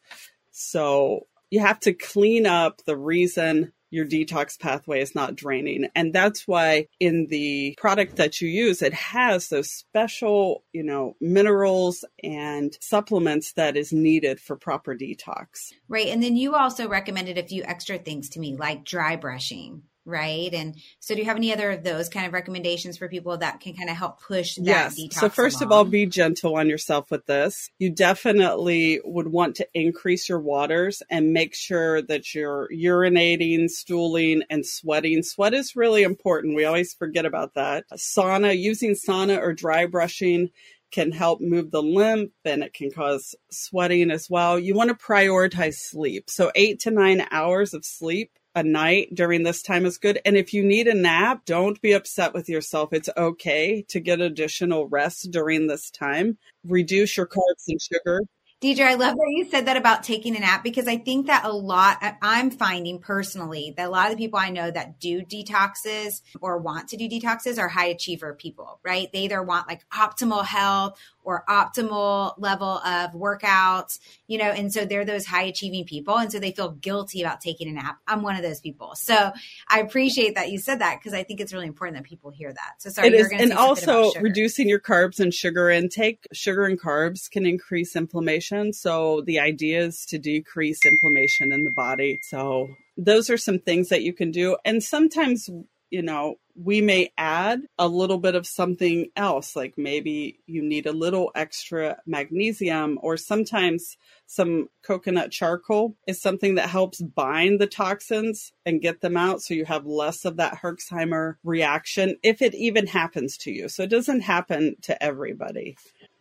So 0.51 1.27
you 1.51 1.61
have 1.61 1.81
to 1.81 1.93
clean 1.93 2.47
up 2.47 2.83
the 2.85 2.97
reason 2.97 3.73
your 3.93 4.07
detox 4.07 4.59
pathway 4.59 5.01
is 5.01 5.15
not 5.15 5.37
draining. 5.37 5.89
And 5.95 6.13
that's 6.13 6.49
why 6.49 6.87
in 6.99 7.27
the 7.29 7.77
product 7.79 8.17
that 8.17 8.41
you 8.41 8.49
use, 8.49 8.83
it 8.83 8.95
has 8.95 9.49
those 9.49 9.71
special, 9.71 10.65
you 10.73 10.83
know, 10.83 11.15
minerals 11.21 12.05
and 12.25 12.77
supplements 12.81 13.53
that 13.53 13.77
is 13.77 13.93
needed 13.93 14.41
for 14.41 14.57
proper 14.57 14.97
detox. 14.97 15.73
Right. 15.89 16.09
And 16.09 16.23
then 16.23 16.37
you 16.37 16.55
also 16.55 16.89
recommended 16.89 17.37
a 17.37 17.43
few 17.43 17.63
extra 17.65 17.99
things 17.99 18.31
to 18.31 18.41
me, 18.41 18.57
like 18.57 18.85
dry 18.85 19.17
brushing 19.17 19.83
right? 20.05 20.53
And 20.53 20.77
so, 20.99 21.15
do 21.15 21.21
you 21.21 21.27
have 21.27 21.37
any 21.37 21.53
other 21.53 21.71
of 21.71 21.85
those 21.85 22.09
kind 22.09 22.27
of 22.27 22.33
recommendations 22.33 22.97
for 22.97 23.09
people 23.09 23.37
that 23.39 23.61
can 23.61 23.75
kind 23.75 23.91
of 23.91 23.97
help 23.97 24.21
push 24.21 24.57
that 24.57 24.65
yes. 24.65 24.97
So, 25.13 25.29
first 25.29 25.61
along? 25.61 25.69
of 25.69 25.73
all, 25.73 25.85
be 25.85 26.07
gentle 26.07 26.57
on 26.57 26.69
yourself 26.69 27.11
with 27.11 27.27
this. 27.27 27.71
You 27.79 27.91
definitely 27.91 29.01
would 29.05 29.29
want 29.29 29.57
to 29.57 29.69
increase 29.75 30.29
your 30.29 30.41
waters 30.41 31.03
and 31.11 31.33
make 31.33 31.55
sure 31.55 32.03
that 32.03 32.35
you're 32.35 32.69
urinating, 32.73 33.69
stooling, 33.69 34.43
and 34.51 34.67
sweating. 34.67 35.23
Sweat 35.23 35.55
is 35.55 35.77
really 35.77 36.03
important. 36.03 36.57
We 36.57 36.65
always 36.65 36.95
forget 36.95 37.27
about 37.27 37.55
that. 37.55 37.85
Sauna, 37.95 38.59
using 38.59 38.95
sauna 38.95 39.39
or 39.39 39.53
dry 39.53 39.87
brushing 39.87 40.51
can 40.93 41.11
help 41.11 41.41
move 41.41 41.71
the 41.71 41.83
lymph 41.83 42.31
and 42.45 42.63
it 42.63 42.75
can 42.75 42.91
cause 42.91 43.35
sweating 43.51 44.11
as 44.11 44.29
well. 44.29 44.59
You 44.59 44.75
want 44.75 44.91
to 44.91 45.07
prioritize 45.07 45.75
sleep. 45.77 46.29
So, 46.29 46.53
eight 46.55 46.81
to 46.81 46.91
nine 46.91 47.27
hours 47.31 47.73
of 47.73 47.85
sleep 47.85 48.31
a 48.55 48.63
night 48.63 49.15
during 49.15 49.43
this 49.43 49.63
time 49.63 49.87
is 49.87 49.99
good. 49.99 50.21
And 50.25 50.37
if 50.37 50.53
you 50.53 50.65
need 50.65 50.89
a 50.89 50.95
nap, 50.95 51.43
don't 51.47 51.81
be 51.81 51.93
upset 51.93 52.35
with 52.35 52.49
yourself. 52.49 52.93
It's 52.93 53.09
okay 53.17 53.85
to 53.89 54.01
get 54.01 54.21
additional 54.21 54.89
rest 54.89 55.31
during 55.31 55.67
this 55.67 55.91
time. 55.91 56.39
Reduce 56.65 57.17
your 57.17 57.27
carbs 57.27 57.69
and 57.69 57.81
sugar. 57.81 58.23
Deidre, 58.63 58.87
I 58.87 58.95
love 58.95 59.17
that 59.17 59.35
you 59.35 59.45
said 59.51 59.67
that 59.67 59.77
about 59.77 60.05
taking 60.05 60.37
a 60.37 60.39
nap 60.39 60.63
because 60.63 60.87
I 60.87 60.97
think 60.97 61.27
that 61.27 61.45
a 61.45 61.51
lot, 61.51 61.99
I'm 62.23 62.49
finding 62.49 63.01
personally 63.01 63.75
that 63.77 63.89
a 63.89 63.91
lot 63.91 64.07
of 64.07 64.17
the 64.17 64.23
people 64.23 64.39
I 64.39 64.51
know 64.51 64.71
that 64.71 65.01
do 65.01 65.23
detoxes 65.23 66.23
or 66.41 66.59
want 66.59 66.87
to 66.91 66.97
do 66.97 67.09
detoxes 67.09 67.59
are 67.59 67.67
high 67.67 67.87
achiever 67.87 68.35
people, 68.35 68.79
right? 68.85 69.11
They 69.13 69.23
either 69.23 69.43
want 69.43 69.67
like 69.67 69.85
optimal 69.93 70.45
health 70.45 70.97
or 71.25 71.45
optimal 71.49 72.35
level 72.39 72.69
of 72.69 73.13
workouts, 73.13 73.99
you 74.27 74.39
know, 74.39 74.51
and 74.51 74.73
so 74.73 74.85
they're 74.85 75.05
those 75.05 75.27
high 75.27 75.45
achieving 75.45 75.85
people. 75.85 76.17
And 76.17 76.31
so 76.31 76.39
they 76.39 76.53
feel 76.53 76.71
guilty 76.71 77.23
about 77.23 77.41
taking 77.41 77.69
a 77.69 77.73
nap. 77.73 77.99
I'm 78.07 78.23
one 78.23 78.37
of 78.37 78.43
those 78.43 78.61
people. 78.61 78.95
So 78.95 79.33
I 79.69 79.81
appreciate 79.81 80.35
that 80.35 80.51
you 80.51 80.59
said 80.59 80.81
that 80.81 80.99
because 80.99 81.15
I 81.15 81.23
think 81.23 81.41
it's 81.41 81.53
really 81.53 81.67
important 81.67 81.97
that 81.99 82.05
people 82.05 82.31
hear 82.31 82.53
that. 82.53 82.75
So 82.79 82.91
sorry, 82.91 83.09
it 83.09 83.15
is, 83.15 83.33
and 83.33 83.53
also 83.53 84.13
reducing 84.21 84.69
your 84.69 84.81
carbs 84.81 85.21
and 85.21 85.33
sugar 85.33 85.71
intake. 85.71 86.27
Sugar 86.33 86.65
and 86.65 86.81
carbs 86.81 87.31
can 87.31 87.47
increase 87.47 87.97
inflammation. 87.97 88.73
So 88.73 89.23
the 89.25 89.41
idea 89.41 89.85
is 89.85 90.05
to 90.07 90.19
decrease 90.19 90.81
inflammation 90.85 91.53
in 91.53 91.65
the 91.65 91.71
body. 91.71 92.21
So 92.23 92.69
those 92.97 93.31
are 93.31 93.39
some 93.39 93.59
things 93.59 93.89
that 93.89 94.03
you 94.03 94.13
can 94.13 94.31
do. 94.31 94.57
And 94.65 94.83
sometimes 94.83 95.49
you 95.93 96.01
know, 96.01 96.37
we 96.55 96.81
may 96.81 97.13
add 97.17 97.63
a 97.79 97.89
little 97.89 98.19
bit 98.19 98.35
of 98.35 98.47
something 98.47 99.09
else, 99.17 99.57
like 99.57 99.75
maybe 99.77 100.41
you 100.47 100.63
need 100.63 100.87
a 100.87 100.93
little 100.93 101.31
extra 101.35 101.97
magnesium, 102.07 102.99
or 103.03 103.17
sometimes 103.17 103.97
some 104.27 104.69
coconut 104.83 105.31
charcoal 105.31 105.97
is 106.07 106.21
something 106.21 106.55
that 106.57 106.69
helps 106.69 107.01
bind 107.01 107.61
the 107.61 107.67
toxins 107.67 108.53
and 108.65 108.81
get 108.81 109.01
them 109.01 109.17
out 109.17 109.43
so 109.43 109.55
you 109.55 109.65
have 109.65 109.87
less 109.87 110.25
of 110.25 110.37
that 110.37 110.59
Herxheimer 110.63 111.35
reaction 111.45 112.17
if 112.23 112.43
it 112.43 112.55
even 112.55 112.87
happens 112.87 113.37
to 113.39 113.51
you. 113.51 113.69
So 113.69 113.83
it 113.83 113.91
doesn't 113.91 114.21
happen 114.21 114.77
to 114.83 115.03
everybody 115.03 115.77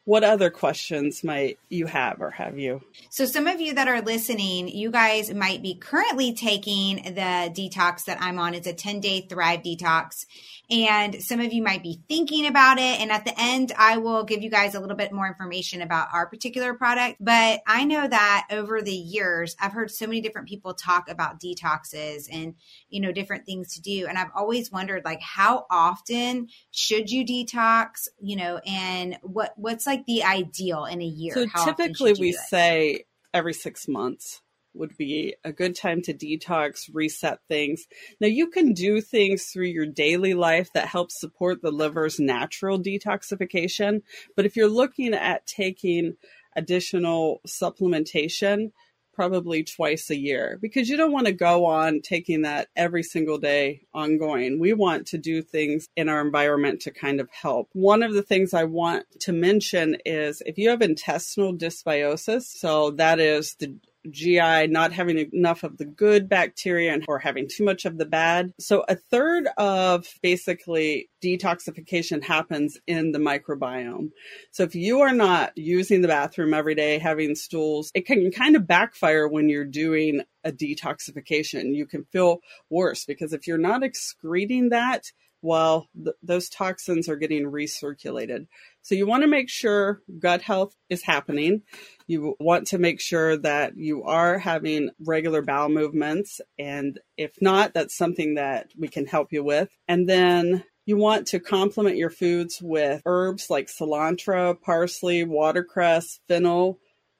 what 0.05 0.23
other 0.23 0.49
questions 0.49 1.23
might 1.23 1.59
you 1.69 1.85
have 1.85 2.21
or 2.21 2.31
have 2.31 2.57
you? 2.57 2.81
So, 3.09 3.25
some 3.25 3.47
of 3.47 3.61
you 3.61 3.75
that 3.75 3.87
are 3.87 4.01
listening, 4.01 4.67
you 4.67 4.89
guys 4.89 5.33
might 5.33 5.61
be 5.61 5.75
currently 5.75 6.33
taking 6.33 6.97
the 7.03 7.51
detox 7.53 8.05
that 8.05 8.17
I'm 8.19 8.39
on. 8.39 8.55
It's 8.55 8.67
a 8.67 8.73
10 8.73 8.99
day 8.99 9.21
Thrive 9.21 9.61
detox. 9.61 10.25
And 10.71 11.21
some 11.21 11.41
of 11.41 11.51
you 11.51 11.61
might 11.61 11.83
be 11.83 11.99
thinking 12.07 12.47
about 12.47 12.77
it. 12.77 13.01
And 13.01 13.11
at 13.11 13.25
the 13.25 13.37
end, 13.37 13.73
I 13.77 13.97
will 13.97 14.23
give 14.23 14.41
you 14.41 14.49
guys 14.49 14.73
a 14.73 14.79
little 14.79 14.95
bit 14.95 15.11
more 15.11 15.27
information 15.27 15.81
about 15.81 16.07
our 16.13 16.27
particular 16.27 16.73
product. 16.73 17.17
But 17.19 17.59
I 17.67 17.83
know 17.83 18.07
that 18.07 18.47
over 18.49 18.81
the 18.81 18.95
years, 18.95 19.57
I've 19.59 19.73
heard 19.73 19.91
so 19.91 20.07
many 20.07 20.21
different 20.21 20.47
people 20.47 20.73
talk 20.73 21.09
about 21.09 21.41
detoxes 21.41 22.29
and, 22.31 22.55
you 22.89 23.01
know, 23.01 23.11
different 23.11 23.45
things 23.45 23.73
to 23.73 23.81
do. 23.81 24.07
And 24.07 24.17
I've 24.17 24.31
always 24.33 24.71
wondered, 24.71 25.03
like, 25.03 25.21
how 25.21 25.65
often 25.69 26.47
should 26.71 27.11
you 27.11 27.25
detox, 27.25 28.07
you 28.21 28.37
know, 28.37 28.61
and 28.65 29.17
what, 29.23 29.51
what's 29.57 29.85
like 29.85 30.00
the 30.07 30.23
ideal 30.23 30.85
in 30.85 31.01
a 31.01 31.05
year? 31.05 31.33
So 31.33 31.65
typically 31.65 32.13
we 32.19 32.33
say 32.33 33.05
every 33.33 33.53
six 33.53 33.87
months 33.87 34.41
would 34.73 34.95
be 34.97 35.35
a 35.43 35.51
good 35.51 35.75
time 35.75 36.01
to 36.03 36.13
detox, 36.13 36.89
reset 36.93 37.39
things. 37.47 37.87
Now, 38.19 38.27
you 38.27 38.49
can 38.49 38.73
do 38.73 39.01
things 39.01 39.45
through 39.45 39.65
your 39.65 39.85
daily 39.85 40.33
life 40.33 40.71
that 40.73 40.87
help 40.87 41.11
support 41.11 41.61
the 41.61 41.71
liver's 41.71 42.19
natural 42.19 42.79
detoxification. 42.79 44.01
But 44.35 44.45
if 44.45 44.55
you're 44.55 44.69
looking 44.69 45.13
at 45.13 45.45
taking 45.45 46.15
additional 46.55 47.41
supplementation, 47.45 48.71
probably 49.13 49.63
twice 49.63 50.09
a 50.09 50.17
year 50.17 50.57
because 50.61 50.89
you 50.89 50.97
don't 50.97 51.11
want 51.11 51.27
to 51.27 51.33
go 51.33 51.65
on 51.65 52.01
taking 52.01 52.41
that 52.43 52.67
every 52.75 53.03
single 53.03 53.37
day 53.37 53.81
ongoing. 53.93 54.59
We 54.59 54.73
want 54.73 55.07
to 55.07 55.17
do 55.17 55.41
things 55.41 55.87
in 55.95 56.09
our 56.09 56.21
environment 56.21 56.81
to 56.81 56.91
kind 56.91 57.19
of 57.19 57.29
help. 57.31 57.69
One 57.73 58.03
of 58.03 58.13
the 58.13 58.23
things 58.23 58.53
I 58.53 58.63
want 58.63 59.05
to 59.21 59.31
mention 59.31 59.97
is 60.05 60.41
if 60.45 60.57
you 60.57 60.69
have 60.69 60.81
intestinal 60.81 61.53
dysbiosis, 61.53 62.43
so 62.43 62.91
that 62.91 63.19
is 63.19 63.55
the 63.59 63.75
GI 64.09 64.67
not 64.67 64.91
having 64.91 65.29
enough 65.31 65.63
of 65.63 65.77
the 65.77 65.85
good 65.85 66.27
bacteria 66.27 66.93
and 66.93 67.05
or 67.07 67.19
having 67.19 67.47
too 67.47 67.63
much 67.63 67.85
of 67.85 67.97
the 67.97 68.05
bad. 68.05 68.53
So 68.59 68.83
a 68.87 68.95
third 68.95 69.47
of 69.57 70.07
basically 70.21 71.09
detoxification 71.23 72.23
happens 72.23 72.79
in 72.87 73.11
the 73.11 73.19
microbiome. 73.19 74.11
So 74.51 74.63
if 74.63 74.75
you 74.75 75.01
are 75.01 75.13
not 75.13 75.55
using 75.55 76.01
the 76.01 76.07
bathroom 76.07 76.53
every 76.53 76.75
day, 76.75 76.97
having 76.97 77.35
stools, 77.35 77.91
it 77.93 78.05
can 78.05 78.31
kind 78.31 78.55
of 78.55 78.67
backfire 78.67 79.27
when 79.27 79.49
you're 79.49 79.65
doing 79.65 80.21
a 80.43 80.51
detoxification. 80.51 81.75
You 81.75 81.85
can 81.85 82.05
feel 82.05 82.39
worse 82.69 83.05
because 83.05 83.33
if 83.33 83.45
you're 83.45 83.57
not 83.57 83.83
excreting 83.83 84.69
that, 84.69 85.11
well, 85.41 85.87
th- 85.95 86.15
those 86.21 86.49
toxins 86.49 87.09
are 87.09 87.15
getting 87.15 87.45
recirculated. 87.45 88.47
So 88.81 88.95
you 88.95 89.07
want 89.07 89.23
to 89.23 89.27
make 89.27 89.49
sure 89.49 90.01
gut 90.19 90.41
health 90.41 90.75
is 90.89 91.03
happening. 91.03 91.63
You 92.07 92.35
want 92.39 92.67
to 92.67 92.77
make 92.77 92.99
sure 92.99 93.37
that 93.37 93.77
you 93.77 94.03
are 94.03 94.37
having 94.37 94.89
regular 94.99 95.41
bowel 95.41 95.69
movements. 95.69 96.41
And 96.57 96.99
if 97.17 97.41
not, 97.41 97.73
that's 97.73 97.97
something 97.97 98.35
that 98.35 98.71
we 98.77 98.87
can 98.87 99.05
help 99.05 99.31
you 99.31 99.43
with. 99.43 99.69
And 99.87 100.07
then 100.07 100.63
you 100.85 100.97
want 100.97 101.27
to 101.27 101.39
complement 101.39 101.97
your 101.97 102.09
foods 102.09 102.59
with 102.61 103.01
herbs 103.05 103.49
like 103.49 103.67
cilantro, 103.67 104.59
parsley, 104.59 105.23
watercress, 105.23 106.19
fennel. 106.27 106.79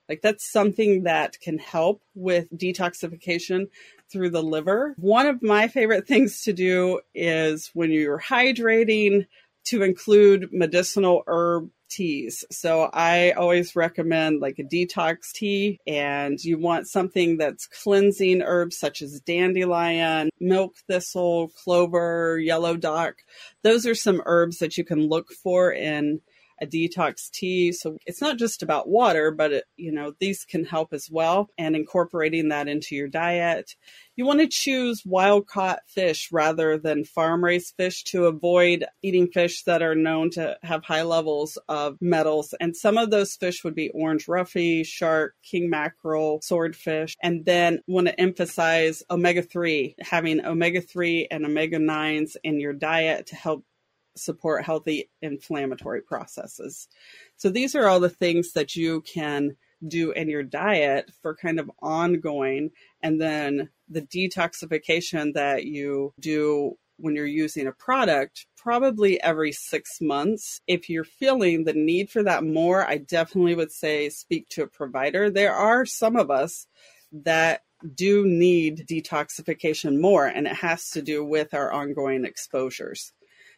Like 0.10 0.22
that's 0.22 0.52
something 0.52 1.04
that 1.04 1.40
can 1.40 1.58
help 1.58 2.02
with 2.16 2.50
detoxification 2.52 3.68
through 4.12 4.32
the 4.32 4.44
liver. 4.44 4.96
One 4.98 5.28
of 5.28 5.42
my 5.42 5.68
favorite 5.68 6.08
things 6.08 6.42
to 6.44 6.54
do 6.54 7.02
is 7.14 7.72
when 7.74 7.92
you're 7.92 8.20
hydrating, 8.20 9.26
to 9.66 9.84
include 9.84 10.50
medicinal 10.52 11.24
herb 11.28 11.70
teas. 11.90 12.44
So 12.52 12.90
I 12.94 13.32
always 13.32 13.76
recommend 13.76 14.40
like 14.40 14.60
a 14.60 14.64
detox 14.64 15.32
tea 15.34 15.80
and 15.86 16.42
you 16.44 16.58
want 16.58 16.88
something 16.88 17.38
that's 17.38 17.68
cleansing 17.68 18.42
herbs 18.42 18.78
such 18.80 19.02
as 19.02 19.20
dandelion, 19.22 20.30
milk 20.40 20.76
thistle, 20.88 21.50
clover, 21.64 22.40
yellow 22.40 22.78
dock. 22.78 23.16
Those 23.64 23.86
are 23.86 23.96
some 23.96 24.22
herbs 24.26 24.60
that 24.60 24.78
you 24.78 24.86
can 24.86 25.10
look 25.10 25.32
for 25.32 25.72
in 25.72 26.22
a 26.62 26.68
detox 26.68 27.30
tea. 27.32 27.72
So 27.72 27.98
it's 28.06 28.22
not 28.22 28.38
just 28.38 28.62
about 28.62 28.88
water, 28.88 29.32
but 29.32 29.52
it, 29.52 29.66
you 29.76 29.92
know, 29.92 30.14
these 30.20 30.46
can 30.46 30.64
help 30.64 30.94
as 30.94 31.10
well 31.12 31.50
and 31.58 31.76
incorporating 31.76 32.50
that 32.50 32.68
into 32.68 32.96
your 32.96 33.08
diet. 33.08 33.76
You 34.16 34.26
want 34.26 34.42
to 34.42 34.48
choose 34.48 35.04
wild 35.06 35.48
caught 35.48 35.80
fish 35.88 36.30
rather 36.32 36.78
than 36.78 37.06
farm 37.06 37.44
raised 37.44 37.74
fish 37.76 38.04
to 38.06 38.26
avoid 38.26 38.86
eating 39.02 39.28
fish 39.28 39.64
that 39.64 39.82
are 39.82 39.96
known 39.96 40.30
to 40.32 40.58
have 40.62 40.84
high 40.84 41.02
levels 41.02 41.58
of 41.68 41.98
metals. 42.02 42.54
And 42.60 42.76
some 42.76 42.98
of 42.98 43.10
those 43.10 43.36
fish 43.36 43.64
would 43.64 43.74
be 43.74 43.90
orange 43.90 44.28
roughy, 44.28 44.86
shark, 44.86 45.34
king 45.44 45.70
mackerel, 45.70 46.40
swordfish. 46.44 47.16
And 47.24 47.46
then 47.46 47.80
want 47.88 48.08
to 48.08 48.22
emphasize 48.22 49.02
omega 49.10 49.42
3, 49.42 49.96
having 50.02 50.46
omega 50.46 50.82
3 50.82 51.28
and 51.32 51.46
omega 51.46 51.78
9s 51.78 52.36
in 52.44 52.60
your 52.60 52.74
diet 52.74 53.28
to 53.28 53.36
help 53.36 53.66
support 54.16 54.66
healthy 54.66 55.10
inflammatory 55.22 56.02
processes. 56.02 56.88
So 57.38 57.50
these 57.50 57.76
are 57.76 57.88
all 57.88 58.00
the 58.00 58.10
things 58.10 58.54
that 58.54 58.76
you 58.76 59.02
can 59.02 59.56
do 59.88 60.12
in 60.12 60.30
your 60.30 60.44
diet 60.44 61.12
for 61.22 61.36
kind 61.36 61.60
of 61.60 61.72
ongoing 61.82 62.72
and 63.02 63.20
then 63.20 63.70
the 63.90 64.02
detoxification 64.02 65.34
that 65.34 65.66
you 65.66 66.14
do 66.20 66.78
when 66.98 67.16
you're 67.16 67.26
using 67.26 67.68
a 67.68 67.72
product 67.72 68.46
probably 68.56 69.22
every 69.22 69.52
six 69.52 70.00
months. 70.00 70.62
If 70.68 70.88
you're 70.90 71.04
feeling 71.04 71.64
the 71.64 71.74
need 71.74 72.12
for 72.12 72.22
that 72.24 72.44
more, 72.44 72.88
I 72.88 72.98
definitely 72.98 73.56
would 73.56 73.72
say 73.72 74.10
speak 74.10 74.50
to 74.50 74.64
a 74.64 74.68
provider. 74.68 75.30
There 75.30 75.54
are 75.54 75.86
some 75.86 76.16
of 76.16 76.30
us 76.30 76.68
that 77.12 77.62
do 77.96 78.26
need 78.26 78.86
detoxification 78.88 80.00
more, 80.00 80.28
and 80.28 80.46
it 80.46 80.54
has 80.54 80.92
to 80.92 81.02
do 81.02 81.26
with 81.26 81.56
our 81.56 81.72
ongoing 81.72 82.26
exposures. 82.26 83.14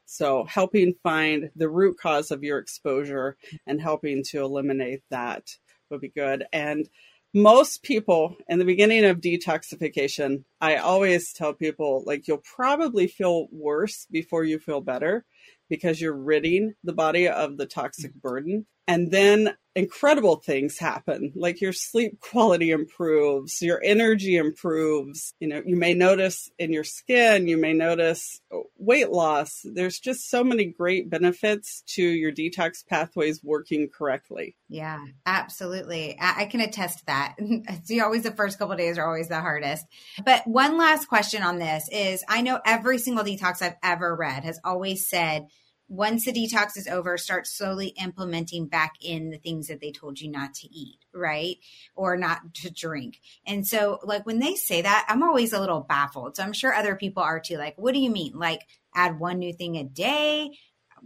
So, 0.05 0.45
helping 0.45 0.95
find 1.01 1.49
the 1.55 1.69
root 1.69 1.97
cause 1.97 2.31
of 2.31 2.43
your 2.43 2.59
exposure 2.59 3.37
and 3.65 3.81
helping 3.81 4.23
to 4.31 4.41
eliminate 4.41 5.01
that 5.09 5.57
would 5.89 6.01
be 6.01 6.09
good. 6.09 6.45
And 6.51 6.89
most 7.33 7.81
people 7.81 8.37
in 8.47 8.59
the 8.59 8.65
beginning 8.65 9.05
of 9.05 9.19
detoxification, 9.19 10.43
I 10.61 10.75
always 10.75 11.33
tell 11.33 11.53
people 11.53 12.03
like 12.05 12.27
you'll 12.27 12.43
probably 12.43 13.07
feel 13.07 13.47
worse 13.51 14.05
before 14.11 14.43
you 14.43 14.59
feel 14.59 14.81
better 14.81 15.25
because 15.69 15.99
you're 15.99 16.13
ridding 16.15 16.75
the 16.83 16.93
body 16.93 17.27
of 17.27 17.57
the 17.57 17.65
toxic 17.65 18.11
mm-hmm. 18.11 18.19
burden. 18.19 18.65
And 18.87 19.11
then 19.11 19.55
incredible 19.75 20.35
things 20.35 20.77
happen, 20.77 21.31
like 21.35 21.59
your 21.59 21.73
sleep 21.73 22.19
quality 22.19 22.71
improves, 22.71 23.61
your 23.61 23.81
energy 23.83 24.35
improves. 24.37 25.33
You 25.39 25.47
know, 25.47 25.63
you 25.65 25.75
may 25.75 25.93
notice 25.93 26.49
in 26.59 26.71
your 26.71 26.83
skin, 26.83 27.47
you 27.47 27.57
may 27.57 27.73
notice 27.73 28.39
weight 28.77 29.09
loss. 29.09 29.61
There's 29.63 29.99
just 29.99 30.29
so 30.29 30.43
many 30.43 30.65
great 30.65 31.09
benefits 31.09 31.83
to 31.87 32.03
your 32.03 32.31
detox 32.31 32.85
pathways 32.87 33.43
working 33.43 33.89
correctly. 33.89 34.55
Yeah, 34.69 35.03
absolutely. 35.25 36.17
I, 36.19 36.45
can 36.45 36.61
attest 36.61 36.99
to 36.99 37.05
that. 37.07 37.35
See, 37.83 37.99
always 37.99 38.23
the 38.23 38.31
first 38.31 38.59
couple 38.59 38.75
days 38.75 38.97
are 38.97 39.07
always 39.07 39.29
the 39.29 39.41
hardest. 39.41 39.85
But 40.23 40.45
one 40.45 40.77
last 40.77 41.07
question 41.07 41.41
on 41.41 41.57
this 41.57 41.89
is 41.91 42.23
I 42.27 42.41
know 42.41 42.59
every 42.65 42.99
single 42.99 43.23
detox 43.23 43.61
I've 43.61 43.77
ever 43.81 44.15
read 44.15 44.43
has 44.43 44.59
always 44.63 45.09
said, 45.09 45.47
once 45.93 46.25
the 46.25 46.33
detox 46.33 46.75
is 46.75 46.87
over, 46.87 47.19
start 47.19 47.45
slowly 47.45 47.89
implementing 48.03 48.65
back 48.65 48.95
in 48.99 49.29
the 49.29 49.37
things 49.37 49.67
that 49.67 49.79
they 49.79 49.91
told 49.91 50.19
you 50.19 50.29
not 50.29 50.55
to 50.55 50.67
eat, 50.73 50.97
right? 51.13 51.57
Or 51.95 52.17
not 52.17 52.55
to 52.55 52.71
drink. 52.71 53.19
And 53.45 53.65
so, 53.65 53.99
like, 54.03 54.25
when 54.25 54.39
they 54.39 54.55
say 54.55 54.81
that, 54.81 55.05
I'm 55.07 55.21
always 55.21 55.53
a 55.53 55.59
little 55.59 55.81
baffled. 55.81 56.35
So 56.35 56.43
I'm 56.43 56.53
sure 56.53 56.73
other 56.73 56.95
people 56.95 57.21
are 57.21 57.39
too. 57.39 57.57
Like, 57.57 57.75
what 57.77 57.93
do 57.93 57.99
you 57.99 58.09
mean? 58.09 58.33
Like, 58.33 58.61
add 58.95 59.19
one 59.19 59.37
new 59.37 59.53
thing 59.53 59.77
a 59.77 59.83
day? 59.83 60.49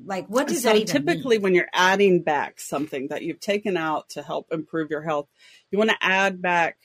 Like, 0.02 0.28
what 0.28 0.47
does 0.47 0.63
so 0.63 0.71
that 0.71 0.88
typically 0.88 1.36
mean? 1.38 1.41
when 1.41 1.56
you're 1.56 1.69
adding 1.73 2.23
back 2.23 2.62
something 2.62 3.10
that 3.10 3.23
you've 3.23 3.41
taken 3.41 3.76
out 3.76 4.08
to 4.12 4.21
help 4.23 4.54
improve 4.54 4.89
your 4.89 5.02
health, 5.02 5.28
you 5.69 5.78
want 5.78 5.89
to 5.89 5.97
add 6.00 6.41
back 6.41 6.78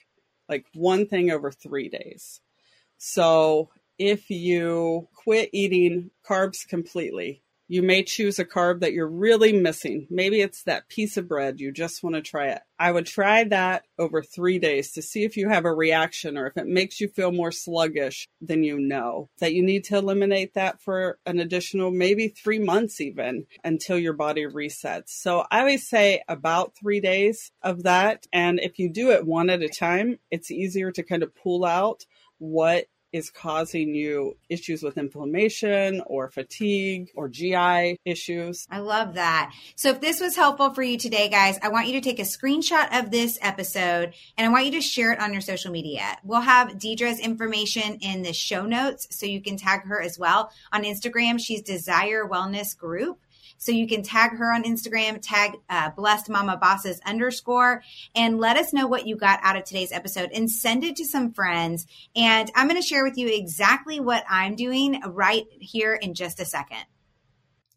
like 0.49 0.67
one 0.75 1.07
thing 1.07 1.31
over 1.31 1.53
three 1.53 1.89
days. 1.89 2.41
So 2.99 3.71
if 3.97 4.29
you 4.29 5.07
quit 5.15 5.51
eating 5.53 6.11
carbs 6.29 6.67
completely, 6.67 7.45
you 7.73 7.81
may 7.81 8.03
choose 8.03 8.39
a 8.39 8.45
carb 8.45 8.81
that 8.81 8.93
you're 8.93 9.09
really 9.09 9.51
missing. 9.51 10.07
Maybe 10.11 10.43
it's 10.43 10.63
that 10.65 10.91
piece 10.91 11.17
of 11.17 11.27
bread. 11.27 11.59
You 11.59 11.73
just 11.73 12.03
want 12.03 12.17
to 12.17 12.21
try 12.21 12.49
it. 12.49 12.61
I 12.79 12.93
would 12.93 13.07
try 13.07 13.45
that 13.45 13.85
over 13.99 14.23
three 14.23 14.59
days 14.59 14.93
to 14.93 15.01
see 15.01 15.25
if 15.25 15.39
you 15.39 15.49
have 15.49 15.65
a 15.65 15.73
reaction 15.73 16.37
or 16.37 16.47
if 16.47 16.59
it 16.59 16.67
makes 16.67 17.01
you 17.01 17.09
feel 17.09 17.33
more 17.33 17.51
sluggish 17.51 18.29
than 18.43 18.63
you 18.63 18.79
know. 18.79 19.31
That 19.39 19.55
you 19.55 19.63
need 19.63 19.85
to 19.85 19.97
eliminate 19.97 20.53
that 20.53 20.83
for 20.83 21.19
an 21.25 21.41
additional 21.41 21.91
maybe 21.91 22.29
three 22.29 22.59
months, 22.59 23.01
even 23.01 23.47
until 23.65 23.99
your 23.99 24.13
body 24.13 24.45
resets. 24.45 25.09
So 25.09 25.47
I 25.51 25.61
always 25.61 25.89
say 25.89 26.23
about 26.29 26.75
three 26.79 27.01
days 27.01 27.53
of 27.63 27.85
that. 27.85 28.27
And 28.35 28.61
if 28.61 28.79
you 28.79 28.91
do 28.91 29.13
it 29.13 29.27
one 29.27 29.49
at 29.49 29.63
a 29.63 29.71
time, 29.71 30.19
it's 30.31 30.51
easier 30.51 30.93
to 30.93 31.03
kind 31.03 31.23
of 31.23 31.35
pull 31.35 31.65
out 31.65 32.05
what 32.37 32.85
is 33.13 33.31
causing 33.31 33.95
you 33.95 34.37
issues 34.49 34.83
with 34.83 34.99
inflammation 34.99 36.03
or 36.07 36.29
fatigue 36.29 37.11
or 37.15 37.29
GI 37.29 37.99
issues. 38.05 38.67
I 38.71 38.79
love 38.79 39.15
that. 39.15 39.53
So 39.77 39.91
if 39.91 40.01
this 40.01 40.21
was 40.21 40.37
helpful 40.37 40.73
for 40.73 40.83
you 40.83 40.99
today, 40.99 41.29
guys, 41.29 41.59
I 41.63 41.69
want 41.69 41.87
you 41.87 41.95
to 41.95 42.01
take 42.01 42.19
a 42.19 42.23
screenshot 42.23 42.99
of 42.99 43.11
this 43.11 43.39
episode 43.43 44.15
and 44.37 44.47
I 44.47 44.51
want 44.51 44.67
you 44.67 44.73
to 44.73 44.81
share 44.81 45.13
it 45.13 45.21
on 45.21 45.33
your 45.33 45.43
social 45.43 45.71
media. 45.71 46.17
We'll 46.25 46.41
have 46.41 46.79
Deidre's 46.79 47.19
information 47.19 47.99
in 48.01 48.23
the 48.23 48.33
show 48.33 48.65
notes 48.65 49.09
so 49.11 49.27
you 49.27 49.41
can 49.41 49.57
tag 49.57 49.85
her 49.87 50.01
as 50.01 50.19
well. 50.19 50.51
On 50.73 50.83
Instagram, 50.83 51.39
she's 51.39 51.63
Desire 51.63 52.27
Wellness 52.27 52.77
Group. 52.77 53.19
So 53.63 53.71
you 53.71 53.87
can 53.87 54.03
tag 54.03 54.37
her 54.39 54.53
on 54.53 54.65
Instagram, 54.65 55.21
tag 55.23 55.53
uh, 55.71 55.91
blessed 55.91 56.29
mama 56.29 56.57
bosses 56.57 57.01
underscore, 57.07 57.85
and 58.13 58.41
let 58.41 58.57
us 58.57 58.73
know 58.73 58.89
what 58.89 59.07
you 59.07 59.15
got 59.15 59.39
out 59.45 59.55
of 59.55 59.63
today's 59.63 59.93
episode 59.93 60.31
and 60.35 60.51
send 60.51 60.83
it 60.83 60.97
to 60.97 61.05
some 61.05 61.33
friends. 61.33 61.87
And 62.17 62.51
I'm 62.57 62.67
going 62.67 62.81
to 62.81 62.85
share 62.85 63.05
with 63.05 63.17
you 63.17 63.29
exactly 63.29 64.01
what 64.01 64.25
I'm 64.29 64.57
doing 64.57 65.01
right 65.07 65.45
here 65.61 65.95
in 65.95 66.15
just 66.15 66.41
a 66.41 66.45
second. 66.45 66.83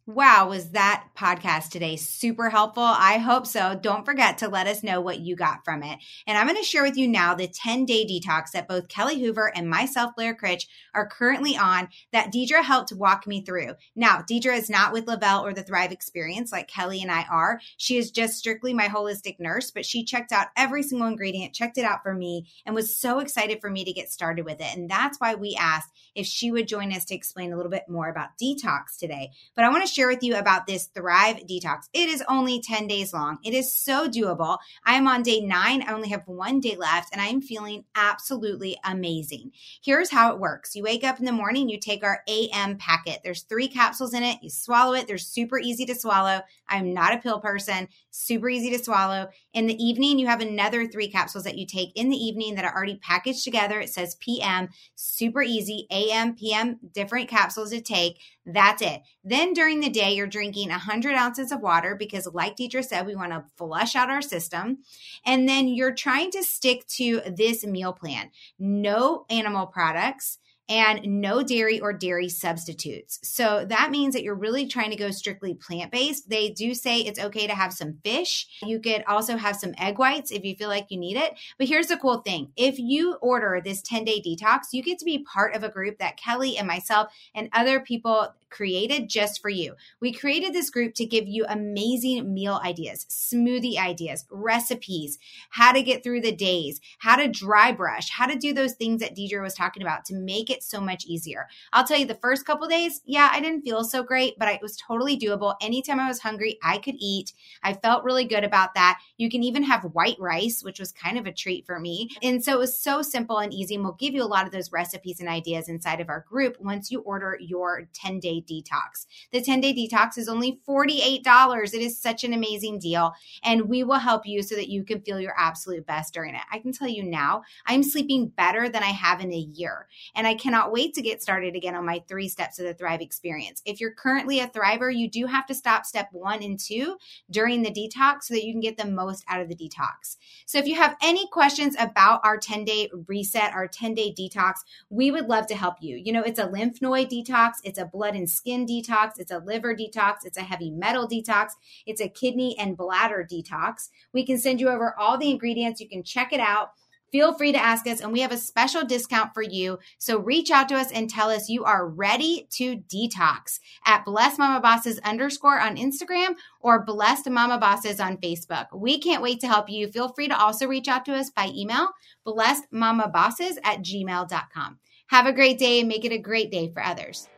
Wow, 0.08 0.50
was 0.50 0.70
that 0.70 1.08
podcast 1.18 1.72
today 1.72 1.96
super 1.96 2.52
helpful? 2.52 2.84
I 2.84 3.18
hope 3.18 3.48
so. 3.48 3.74
Don't 3.74 4.06
forget 4.06 4.38
to 4.38 4.48
let 4.48 4.68
us 4.68 4.84
know 4.84 5.02
what 5.02 5.20
you 5.20 5.36
got 5.36 5.66
from 5.66 5.82
it. 5.82 5.98
And 6.28 6.38
I'm 6.38 6.46
going 6.46 6.60
to 6.60 6.64
share 6.64 6.84
with 6.84 6.96
you 6.96 7.08
now 7.08 7.34
the 7.34 7.48
10 7.48 7.86
day 7.86 8.06
detox 8.06 8.52
that 8.52 8.68
both 8.68 8.88
Kelly 8.88 9.20
Hoover 9.20 9.52
and 9.56 9.68
myself, 9.68 10.12
Blair 10.16 10.36
Critch, 10.36 10.68
are 10.94 11.10
currently 11.10 11.58
on 11.58 11.88
that 12.14 12.32
Deidre 12.32 12.64
helped 12.64 12.94
walk 12.94 13.26
me 13.26 13.42
through. 13.42 13.74
Now, 13.96 14.22
Deidre 14.22 14.56
is 14.56 14.70
not 14.70 14.94
with 14.94 15.08
Le-Vel 15.08 15.44
or 15.44 15.56
the 15.56 15.64
Thrive 15.64 15.92
Experience 15.92 16.52
like 16.52 16.68
Kelly 16.68 17.02
and 17.02 17.12
I 17.12 17.24
are. 17.24 17.60
She 17.78 17.98
is 17.98 18.12
just 18.12 18.38
strictly 18.38 18.76
my 18.76 18.88
holistic 18.88 19.40
nurse, 19.40 19.72
but 19.72 19.88
she 19.88 20.04
checked 20.04 20.32
out 20.32 20.50
every 20.56 20.84
single 20.84 21.08
ingredient, 21.08 21.56
checked 21.56 21.80
it 21.80 21.84
out 21.84 22.04
for 22.04 22.14
me, 22.14 22.46
and 22.68 22.76
was 22.76 22.96
so 22.96 23.18
excited 23.18 23.60
for 23.60 23.72
me 23.72 23.84
to 23.84 23.92
get 23.92 24.12
started 24.12 24.46
with 24.46 24.62
it. 24.62 24.78
And 24.78 24.88
that's 24.88 25.20
why 25.20 25.34
we 25.34 25.58
asked 25.60 25.90
if 26.14 26.28
she 26.28 26.52
would 26.52 26.68
join 26.68 26.94
us 26.94 27.06
to 27.06 27.16
explain 27.16 27.52
a 27.52 27.58
little 27.58 27.72
bit 27.72 27.90
more 27.90 28.08
about 28.08 28.38
detox 28.40 29.00
today. 29.00 29.32
But 29.56 29.66
I 29.66 29.70
want 29.70 29.84
to 29.84 29.95
share 29.96 30.08
with 30.10 30.24
you 30.24 30.36
about 30.36 30.68
this 30.68 30.88
Thrive 30.88 31.38
Detox. 31.48 31.88
It 31.94 32.10
is 32.10 32.22
only 32.28 32.60
10 32.60 32.88
days 32.88 33.14
long. 33.14 33.38
It 33.44 33.54
is 33.54 33.74
so 33.74 34.10
doable. 34.10 34.58
I 34.86 34.96
am 34.96 35.08
on 35.08 35.24
day 35.24 35.40
nine. 35.40 35.82
I 35.82 35.94
only 35.94 36.10
have 36.10 36.28
one 36.28 36.60
day 36.60 36.76
left 36.76 37.14
and 37.14 37.22
I 37.22 37.28
am 37.28 37.42
feeling 37.42 37.86
absolutely 37.96 38.78
amazing. 38.84 39.52
Here's 39.82 40.12
how 40.12 40.34
it 40.34 40.40
works. 40.40 40.76
You 40.76 40.84
wake 40.84 41.06
up 41.06 41.20
in 41.20 41.26
the 41.26 41.32
morning, 41.32 41.70
you 41.70 41.80
take 41.80 42.04
our 42.04 42.22
AM 42.28 42.78
packet. 42.78 43.22
There's 43.24 43.44
three 43.44 43.70
capsules 43.70 44.14
in 44.14 44.24
it. 44.24 44.40
You 44.42 44.50
swallow 44.50 44.94
it. 44.94 45.08
They're 45.08 45.18
super 45.18 45.58
easy 45.58 45.86
to 45.86 45.96
swallow. 45.96 46.42
I'm 46.68 46.94
not 46.94 47.14
a 47.14 47.20
pill 47.20 47.40
person, 47.40 47.88
super 48.12 48.50
easy 48.50 48.72
to 48.72 48.84
swallow. 48.84 49.30
In 49.54 49.68
the 49.68 49.82
evening, 49.82 50.20
you 50.20 50.28
have 50.28 50.42
another 50.42 50.88
three 50.88 51.08
capsules 51.08 51.46
that 51.46 51.58
you 51.58 51.66
take 51.66 51.92
in 51.96 52.10
the 52.10 52.18
evening 52.18 52.56
that 52.56 52.66
are 52.66 52.76
already 52.76 52.98
packaged 52.98 53.44
together. 53.44 53.80
It 53.80 53.90
says 53.90 54.16
PM, 54.16 54.70
super 54.96 55.42
easy, 55.42 55.88
AM, 55.90 56.36
PM, 56.36 56.80
different 56.94 57.30
capsules 57.30 57.70
to 57.70 57.82
take. 57.82 58.20
That's 58.46 58.82
it. 58.82 59.02
Then 59.24 59.54
during 59.54 59.80
the 59.80 59.85
day, 59.90 60.14
you're 60.14 60.28
drinking 60.28 60.70
100 60.70 61.16
ounces 61.16 61.52
of 61.52 61.62
water 61.62 61.96
because, 61.96 62.28
like 62.34 62.56
Deidre 62.56 62.84
said, 62.84 63.06
we 63.06 63.16
want 63.16 63.32
to 63.32 63.46
flush 63.58 63.96
out 63.96 64.10
our 64.10 64.22
system. 64.22 64.80
And 65.26 65.48
then 65.48 65.68
you're 65.68 65.94
trying 65.94 66.32
to 66.32 66.44
stick 66.44 66.86
to 66.88 67.22
this 67.26 67.66
meal 67.66 67.94
plan 67.94 68.32
no 68.60 69.26
animal 69.30 69.68
products 69.68 70.40
and 70.68 71.22
no 71.22 71.44
dairy 71.44 71.80
or 71.80 71.94
dairy 71.94 72.30
substitutes. 72.30 73.20
So 73.24 73.66
that 73.66 73.92
means 73.92 74.14
that 74.14 74.24
you're 74.24 74.34
really 74.34 74.68
trying 74.68 74.90
to 74.92 74.96
go 74.96 75.12
strictly 75.12 75.54
plant 75.54 75.92
based. 75.92 76.30
They 76.30 76.50
do 76.50 76.74
say 76.74 77.02
it's 77.02 77.20
okay 77.20 77.46
to 77.48 77.54
have 77.54 77.72
some 77.72 78.00
fish. 78.04 78.48
You 78.64 78.80
could 78.80 79.04
also 79.08 79.38
have 79.38 79.56
some 79.56 79.76
egg 79.78 80.00
whites 80.00 80.32
if 80.32 80.44
you 80.44 80.56
feel 80.56 80.70
like 80.70 80.88
you 80.90 80.98
need 80.98 81.18
it. 81.18 81.38
But 81.58 81.68
here's 81.68 81.88
the 81.88 81.98
cool 81.98 82.20
thing 82.20 82.52
if 82.56 82.80
you 82.80 83.16
order 83.16 83.62
this 83.64 83.82
10 83.82 84.06
day 84.06 84.22
detox, 84.22 84.68
you 84.72 84.82
get 84.82 84.98
to 85.00 85.06
be 85.06 85.24
part 85.24 85.56
of 85.56 85.64
a 85.64 85.70
group 85.70 86.00
that 86.00 86.18
Kelly 86.18 86.58
and 86.58 86.68
myself 86.68 87.14
and 87.36 87.50
other 87.54 87.80
people 87.80 88.34
created 88.56 89.10
just 89.10 89.42
for 89.42 89.50
you. 89.50 89.76
We 90.00 90.14
created 90.14 90.54
this 90.54 90.70
group 90.70 90.94
to 90.96 91.06
give 91.06 91.28
you 91.28 91.46
amazing 91.48 92.34
meal 92.34 92.62
ideas, 92.64 93.06
smoothie 93.10 93.78
ideas, 93.78 94.26
recipes, 94.32 95.20
how 95.50 95.74
to 95.74 95.84
get 95.84 96.04
through 96.04 96.22
the 96.22 96.32
days, 96.32 96.80
how 97.00 97.18
to 97.18 97.28
dry 97.28 97.74
brush, 97.74 98.10
how 98.10 98.26
to 98.28 98.38
do 98.38 98.54
those 98.54 98.74
things 98.74 99.02
that 99.02 99.16
Deidre 99.16 99.42
was 99.42 99.54
talking 99.54 99.84
about 99.84 100.06
to 100.06 100.16
make 100.16 100.50
it 100.50 100.64
so 100.64 100.80
much 100.80 101.06
easier. 101.06 101.48
I'll 101.74 101.86
tell 101.86 101.98
you 101.98 102.06
the 102.06 102.16
first 102.16 102.46
couple 102.46 102.68
days, 102.68 103.02
yeah, 103.06 103.30
I 103.32 103.42
didn't 103.42 103.64
feel 103.64 103.84
so 103.84 104.04
great, 104.04 104.40
but 104.40 104.48
it 104.48 104.62
was 104.62 104.78
totally 104.78 105.20
doable. 105.20 105.56
Anytime 105.62 106.00
I 106.00 106.08
was 106.08 106.22
hungry, 106.22 106.58
I 106.64 106.78
could 106.78 106.96
eat. 106.98 107.34
I 107.62 107.74
felt 107.74 108.06
really 108.06 108.26
good 108.26 108.46
about 108.46 108.74
that. 108.76 109.00
You 109.18 109.30
can 109.30 109.44
even 109.44 109.64
have 109.64 109.84
white 109.84 110.18
rice, 110.18 110.64
which 110.64 110.80
was 110.80 110.94
kind 110.94 111.18
of 111.18 111.26
a 111.26 111.34
treat 111.34 111.66
for 111.66 111.80
me. 111.80 112.10
And 112.24 112.44
so 112.44 112.54
it 112.54 112.60
was 112.60 112.80
so 112.80 113.02
simple 113.02 113.40
and 113.40 113.54
easy. 113.54 113.76
And 113.76 113.84
we'll 113.84 113.94
give 113.94 114.14
you 114.14 114.24
a 114.24 114.26
lot 114.26 114.46
of 114.46 114.54
those 114.54 114.72
recipes 114.72 115.20
and 115.20 115.28
ideas 115.28 115.68
inside 115.68 116.00
of 116.00 116.10
our 116.10 116.22
group 116.22 116.56
once 116.62 116.90
you 116.90 117.02
order 117.02 117.38
your 117.42 117.90
10 117.94 118.20
day 118.22 118.45
detox. 118.46 119.06
The 119.32 119.42
10 119.42 119.62
day 119.62 119.74
detox 119.74 120.18
is 120.18 120.30
only 120.30 120.60
$48. 120.68 121.74
It 121.74 121.82
is 121.82 122.00
such 122.00 122.24
an 122.24 122.34
amazing 122.34 122.80
deal. 122.80 123.14
And 123.44 123.70
we 123.70 123.84
will 123.84 124.00
help 124.00 124.26
you 124.26 124.42
so 124.42 124.56
that 124.56 124.70
you 124.70 124.84
can 124.84 125.02
feel 125.02 125.20
your 125.20 125.36
absolute 125.38 125.86
best 125.86 126.14
during 126.14 126.36
it. 126.36 126.42
I 126.52 126.60
can 126.60 126.72
tell 126.72 126.88
you 126.88 127.04
now, 127.04 127.44
I'm 127.66 127.84
sleeping 127.84 128.28
better 128.28 128.70
than 128.70 128.84
I 128.84 128.88
have 128.88 129.22
in 129.22 129.34
a 129.34 129.38
year. 129.38 129.88
And 130.16 130.28
I 130.28 130.36
cannot 130.36 130.72
wait 130.72 130.94
to 130.96 131.02
get 131.02 131.22
started 131.22 131.56
again 131.56 131.76
on 131.76 131.86
my 131.86 132.04
three 132.08 132.30
steps 132.30 132.60
of 132.60 132.66
the 132.66 132.74
Thrive 132.74 133.02
experience. 133.02 133.62
If 133.66 133.80
you're 133.80 133.94
currently 133.94 134.40
a 134.40 134.48
Thriver, 134.48 134.96
you 134.96 135.10
do 135.10 135.26
have 135.26 135.46
to 135.48 135.56
stop 135.56 135.86
step 135.86 136.10
one 136.12 136.44
and 136.44 136.60
two 136.60 136.98
during 137.30 137.62
the 137.62 137.72
detox 137.72 138.24
so 138.24 138.34
that 138.34 138.46
you 138.46 138.54
can 138.54 138.62
get 138.62 138.78
the 138.78 138.86
most 138.86 139.24
out 139.28 139.42
of 139.42 139.50
the 139.50 139.56
detox. 139.56 140.18
So 140.46 140.58
if 140.58 140.68
you 140.68 140.76
have 140.76 140.96
any 141.02 141.28
questions 141.28 141.76
about 141.80 142.22
our 142.24 142.38
10 142.38 142.66
day 142.66 142.90
reset, 143.08 143.54
our 143.54 143.68
10 143.68 143.94
day 143.94 144.14
detox, 144.18 144.56
we 144.90 145.12
would 145.12 145.28
love 145.28 145.48
to 145.48 145.56
help 145.56 145.76
you. 145.82 145.98
You 145.98 146.14
know, 146.14 146.24
it's 146.24 146.40
a 146.40 146.48
lymph 146.48 146.82
node 146.82 147.10
detox, 147.10 147.54
it's 147.64 147.80
a 147.80 147.86
blood 147.86 148.16
and 148.16 148.30
skin 148.36 148.66
detox, 148.66 149.14
it's 149.18 149.32
a 149.32 149.40
liver 149.40 149.76
detox, 149.76 150.18
it's 150.26 150.38
a 150.38 150.42
heavy 150.42 150.72
metal 150.72 151.08
detox, 151.08 151.52
it's 151.86 152.02
a 152.02 152.10
kidney 152.10 152.56
and 152.60 152.78
bladder 152.78 153.28
detox. 153.30 153.90
We 154.14 154.26
can 154.26 154.38
send 154.38 154.60
you 154.60 154.70
over 154.70 154.94
all 155.00 155.18
the 155.18 155.32
ingredients. 155.32 155.82
You 155.82 155.90
can 155.90 156.04
check 156.04 156.34
it 156.34 156.40
out. 156.40 156.72
Feel 157.12 157.34
free 157.34 157.54
to 157.54 157.64
ask 157.64 157.88
us 157.88 158.02
and 158.02 158.12
we 158.12 158.20
have 158.20 158.34
a 158.34 158.38
special 158.38 158.84
discount 158.84 159.34
for 159.34 159.42
you. 159.42 159.80
So 160.00 160.20
reach 160.20 160.52
out 160.52 160.68
to 160.70 160.76
us 160.76 160.92
and 160.92 161.10
tell 161.10 161.30
us 161.30 161.48
you 161.48 161.64
are 161.64 161.88
ready 161.88 162.48
to 162.56 162.78
detox 162.78 163.60
at 163.86 164.04
blessed 164.04 164.38
mama 164.38 164.60
bosses 164.60 165.00
underscore 165.00 165.60
on 165.60 165.78
instagram 165.78 166.36
or 166.60 166.84
blessed 166.84 167.30
mama 167.30 167.58
bosses 167.58 168.02
on 168.02 168.18
facebook. 168.18 168.66
We 168.74 169.00
can't 169.00 169.24
wait 169.24 169.40
to 169.42 169.48
help 169.48 169.70
you. 169.70 169.88
Feel 169.88 170.10
free 170.10 170.28
to 170.28 170.38
also 170.38 170.68
reach 170.68 170.90
out 170.90 171.06
to 171.06 171.16
us 171.16 171.30
by 171.30 171.52
email 171.56 171.90
blessed 172.26 172.64
mama 172.72 173.08
bosses 173.08 173.58
at 173.64 173.80
gmail.com 173.80 174.80
have 175.08 175.28
a 175.28 175.34
great 175.34 175.60
day 175.60 175.80
and 175.80 175.88
make 175.88 176.04
it 176.04 176.12
a 176.12 176.18
great 176.18 176.52
day 176.52 176.72
for 176.74 176.84
others 176.84 177.30